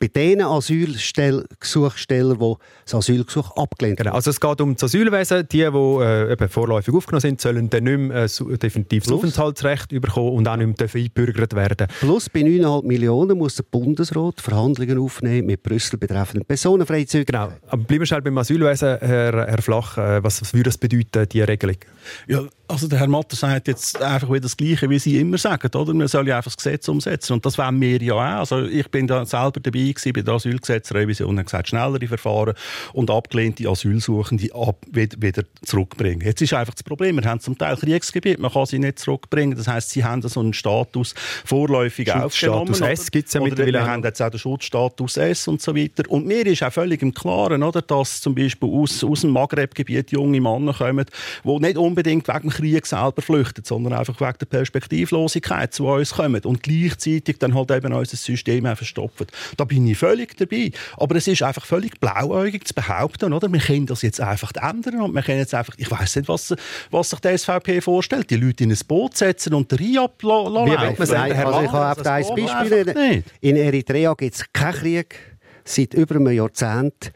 [0.00, 5.46] Bei den Asylgesuchstellern, die das Asylgesuch abgelehnt Genau, also es geht um das Asylwesen.
[5.52, 9.18] Die, die äh, eben vorläufig aufgenommen sind, sollen dann nicht mehr ein su- definitives Plus.
[9.18, 11.86] Aufenthaltsrecht bekommen und auch nicht mehr dürfen eingebürgert werden.
[12.00, 17.50] Plus bei 9,5 Millionen muss der Bundesrat Verhandlungen aufnehmen mit Brüssel betreffend Personenfreizügigkeit.
[17.50, 17.58] Genau.
[17.68, 19.98] Aber bleiben wir schnell beim Asylwesen, Herr, Herr Flach.
[19.98, 21.76] Äh, Was, was würde das bedeuten, diese Regelung?
[22.26, 25.68] Ja, also der Herr Matter sagt jetzt einfach wieder das Gleiche, wie Sie immer sagen,
[25.74, 25.92] oder?
[25.92, 27.34] Man soll ja einfach das Gesetz umsetzen.
[27.34, 28.20] Und das wollen wir ja auch.
[28.40, 32.54] Also ich bin da selber dabei gewesen bei der Asylgesetzrevision und habe gesagt, schnellere Verfahren
[32.92, 36.22] und abgelehnte Asylsuchende ab, wieder, zurückbringen.
[36.22, 39.56] Jetzt ist einfach das Problem, wir haben zum Teil Kriegsgebiet, man kann sie nicht zurückbringen.
[39.56, 41.14] Das heißt, sie haben so einen Status
[41.44, 42.30] vorläufig aufgenommen.
[42.30, 42.90] Schutzstatus oder?
[42.90, 46.02] S gibt's ja Oder mittlerweile Wir haben jetzt auch den Schutzstatus S und so weiter.
[46.08, 50.12] Und mir ist auch völlig im Klaren, oder, dass zum Beispiel aus, aus dem Maghreb-Gebiet
[50.12, 51.06] junge Männer kommen,
[51.44, 56.14] die nicht unbedingt wegen dem Krieg selber flüchten, sondern einfach wegen der Perspektivlosigkeit zu uns
[56.14, 59.26] kommen und gleichzeitig dann halt eben unser System auch verstopfen.
[59.56, 60.70] Da bin ich völlig dabei.
[60.96, 63.52] Aber es ist einfach völlig blauäugig zu behaupten, oder?
[63.52, 66.54] Wir können das jetzt einfach ändern und wir können jetzt einfach, ich weiß nicht, was,
[66.90, 70.44] was sich die SVP vorstellt, die Leute in ein Boot setzen und den Rhein abla-
[70.66, 70.70] Wie laufen.
[70.82, 73.24] will man sagen, Nein, Herr also ich habe ein Beispiel.
[73.40, 75.16] In Eritrea gibt es keinen Krieg
[75.64, 77.12] seit über einem Jahrzehnt.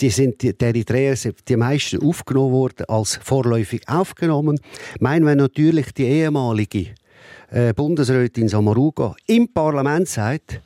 [0.00, 4.60] Die, sind, die, die Eritreer sind die meisten aufgenommen worden, als vorläufig aufgenommen.
[5.00, 6.88] Meinen wir natürlich die ehemalige
[7.50, 10.60] äh, Bundesrätin Samaruga im Parlament sagt,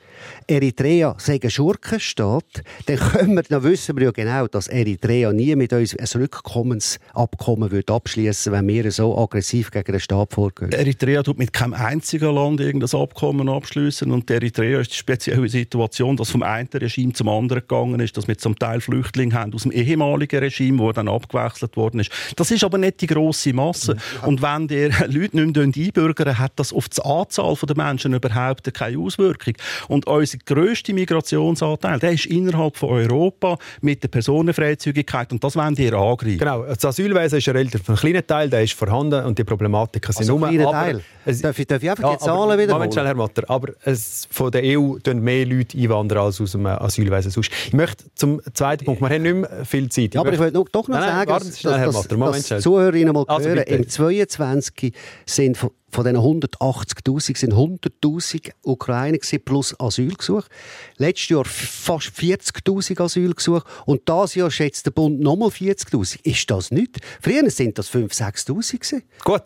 [0.46, 5.54] Eritrea sei ein Schurkenstaat, dann, können wir, dann wissen wir ja genau, dass Eritrea nie
[5.56, 10.72] mit uns ein Rückkommensabkommen wird abschließen, wenn wir so aggressiv gegen den Staat vorgehen.
[10.72, 16.16] Eritrea tut mit keinem einzigen Land irgendein Abkommen abschließen und Eritrea ist die spezielle Situation,
[16.16, 19.62] dass vom einen Regime zum anderen gegangen ist, dass wir zum Teil Flüchtlinge haben aus
[19.62, 22.10] dem ehemaligen Regime, wo dann abgewechselt worden ist.
[22.36, 23.96] Das ist aber nicht die grosse Masse.
[24.26, 28.72] Und wenn die Leute nicht mehr einbürgern, hat das auf die Anzahl der Menschen überhaupt
[28.74, 29.54] keine Auswirkung.
[29.88, 35.74] Und unser grösster Migrationsanteil, der ist innerhalb von Europa mit der Personenfreizügigkeit und das wollen
[35.74, 36.38] die angreifen.
[36.38, 40.12] Genau, das Asylwesen ist ein relativ ein kleiner Teil, der ist vorhanden und die Problematiken
[40.12, 40.48] sind Also nur...
[40.48, 41.02] kleiner aber Teil.
[41.24, 42.68] es- Darf ich, darf ich einfach Ja, die Zahlen wiederholen?
[42.70, 43.42] Moment schnell, Herr Matter.
[43.48, 47.50] Aber es, von der EU tun mehr Leute einwandern als aus dem Asylwesen sonst.
[47.66, 50.14] Ich möchte zum zweiten Punkt, wir haben nicht mehr viel Zeit.
[50.14, 51.86] Ja, aber ich möchte- will noch, doch noch Nein, nein, sagen, warten Sie schnell, Herr
[51.86, 52.08] dass, Matter.
[52.08, 53.74] dass, Moment dass Zuhörerinnen mal Also, hören, bitte.
[53.74, 54.94] im 22
[55.26, 55.56] sind
[55.90, 60.48] von, diesen 180'000 sind 100'000 Ukrainer plus Asylgesuche.
[60.96, 66.20] Letztes Jahr fast 40'000 Asylgesuche und dieses Jahr schätzt der Bund nochmal 40'000.
[66.24, 66.98] Ist das nicht?
[67.20, 69.02] Früher sind das 5'000, 6'000 gewesen.
[69.24, 69.42] Gut,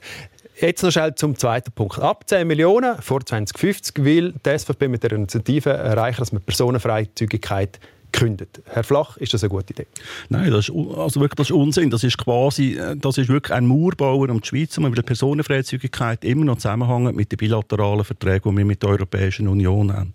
[0.60, 1.98] jetzt noch schnell zum zweiten Punkt.
[1.98, 7.80] Ab 10 Millionen vor 2050 will die SVP mit der Initiative erreichen, dass man Personenfreizügigkeit
[8.14, 8.62] kündet.
[8.66, 9.86] Herr Flach, ist das eine gute Idee?
[10.28, 11.90] Nein, das ist, also wirklich, das ist Unsinn.
[11.90, 16.24] Das ist quasi, äh, das ist wirklich ein Mauerbauer um die Schweiz, weil die Personenfreizügigkeit
[16.24, 20.12] immer noch zusammenhängt mit den bilateralen Verträgen, die wir mit der Europäischen Union haben.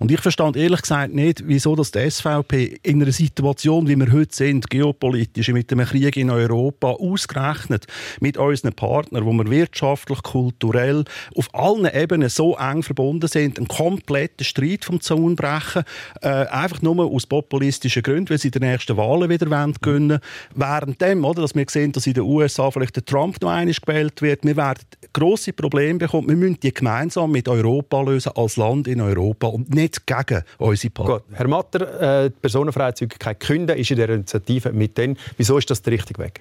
[0.00, 4.10] Und ich verstand ehrlich gesagt nicht, wieso das die SVP in einer Situation, wie wir
[4.10, 7.86] heute sind, geopolitisch, mit einem Krieg in Europa, ausgerechnet
[8.20, 11.04] mit unseren Partnern, wo wir wirtschaftlich, kulturell,
[11.36, 15.82] auf allen Ebenen so eng verbunden sind, einen kompletten Streit vom Zaun brechen,
[16.22, 20.20] äh, einfach nur aus populistischen Gründen, weil sie die nächsten Wahlen wieder wollen gewinnen
[20.54, 23.74] Während dem, oder, dass wir sehen, dass in den USA vielleicht der Trump noch einmal
[23.74, 26.28] gewählt wird, wir werden grosse Probleme bekommen.
[26.28, 30.90] Wir müssen die gemeinsam mit Europa lösen, als Land in Europa und nicht gegen unsere
[30.92, 31.14] Partner.
[31.14, 35.16] Gut, Herr Matter, äh, die Personenfreizügigkeit künden ist in der Initiative mit denen.
[35.36, 36.40] Wieso ist das der richtige Weg?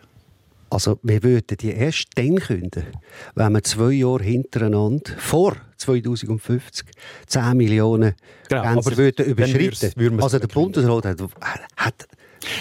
[0.74, 2.84] Also wir würden die erst dann künden,
[3.36, 6.86] wenn wir zwei Jahre hintereinander vor 2050
[7.28, 8.14] 10 Millionen
[8.50, 9.92] Genau, Grenze aber würden überschreiten.
[9.96, 10.48] würden also der.
[10.48, 11.20] Bundesrat hat,
[11.78, 12.08] hat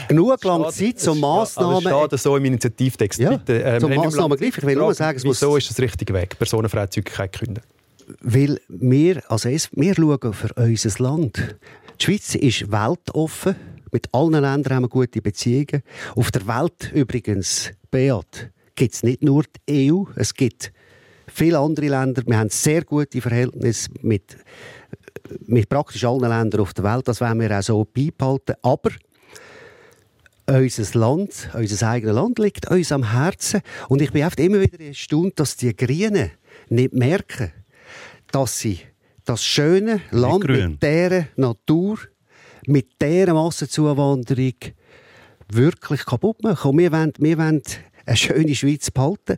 [0.09, 1.87] genug lange Zeit zum Massnahmen.
[1.87, 3.19] Also steht so im Initiativtext.
[3.19, 4.57] Ja, Bitte, ähm, zum Massnahmen gleich.
[4.59, 6.39] Ich will nur sagen, es muss- wieso ist das richtige Weg?
[6.39, 7.63] Personenfreizügigkeit künden.
[8.21, 11.57] Weil wir, also es, wir schauen für unser Land.
[12.01, 13.55] Die Schweiz ist weltoffen.
[13.93, 15.82] Mit allen Ländern haben wir gute Beziehungen.
[16.16, 20.72] Auf der Welt übrigens, Beat, gibt es nicht nur die EU, es gibt
[21.26, 22.22] viele andere Länder.
[22.24, 24.38] Wir haben sehr gute Verhältnisse mit,
[25.47, 27.07] mit praktisch allen Ländern auf der Welt.
[27.07, 28.55] Das wollen wir auch so beibehalten.
[28.62, 28.90] Aber
[30.47, 33.61] unser Land, unser eigenes Land liegt uns am Herzen.
[33.90, 36.30] Und ich bin oft immer wieder erstaunt, dass die Grünen
[36.70, 37.53] nicht merken,
[38.30, 38.80] dass sie
[39.26, 41.99] das schöne Land mit dieser Natur,
[42.67, 44.55] mit dieser Massenzuwanderung
[45.51, 46.71] wirklich kaputt machen.
[46.71, 47.63] Und wir wollen, wir wollen
[48.07, 49.37] eine schöne Schweiz behalten.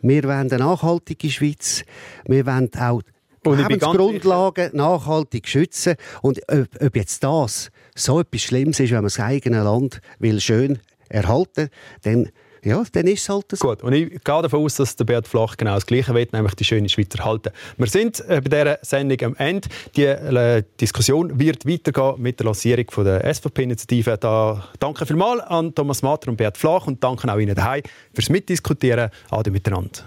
[0.00, 1.84] Wir wollen eine nachhaltige Schweiz.
[2.26, 3.02] Wir wollen auch
[3.44, 5.94] die Lebensgrundlagen nachhaltig schützen.
[6.22, 10.40] Und ob, ob, jetzt das so etwas Schlimmes ist, wenn man das eigene Land will
[10.40, 11.68] schön erhalten
[12.02, 12.28] will, dann
[12.64, 13.68] ja, dann ist es halt so.
[13.68, 16.54] Gut, und ich gehe davon aus, dass der Bert Flach genau das Gleiche will, nämlich
[16.54, 17.50] die schöne Schweiz erhalten.
[17.76, 19.68] Wir sind äh, bei dieser Sendung am Ende.
[19.96, 24.16] Die äh, Diskussion wird weitergehen mit der Lancierung von der SVP-Initiative.
[24.16, 27.82] Da danke vielmals an Thomas Matter und Bert Flach und danke auch Ihnen daheim
[28.14, 29.10] fürs Mitdiskutieren.
[29.30, 30.04] Ade miteinander.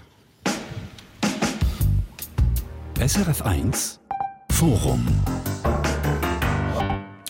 [2.98, 4.00] SRF 1
[4.50, 5.06] Forum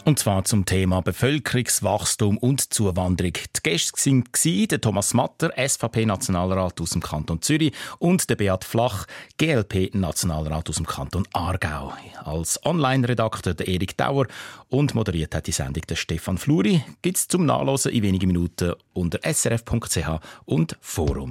[0.06, 3.32] und zwar zum Thema Bevölkerungswachstum und Zuwanderung.
[3.32, 9.06] Die Gäste waren der Thomas Matter, SVP-Nationalrat aus dem Kanton Zürich und der Beat Flach,
[9.38, 11.92] GLP-Nationalrat aus dem Kanton Aargau.
[12.24, 14.28] Als Online-Redakteur der Erik Dauer
[14.68, 16.84] und moderiert hat die Sendung der Stefan Fluri.
[17.02, 21.30] Gibt es zum Nachlesen in wenigen Minuten unter srf.ch und Forum.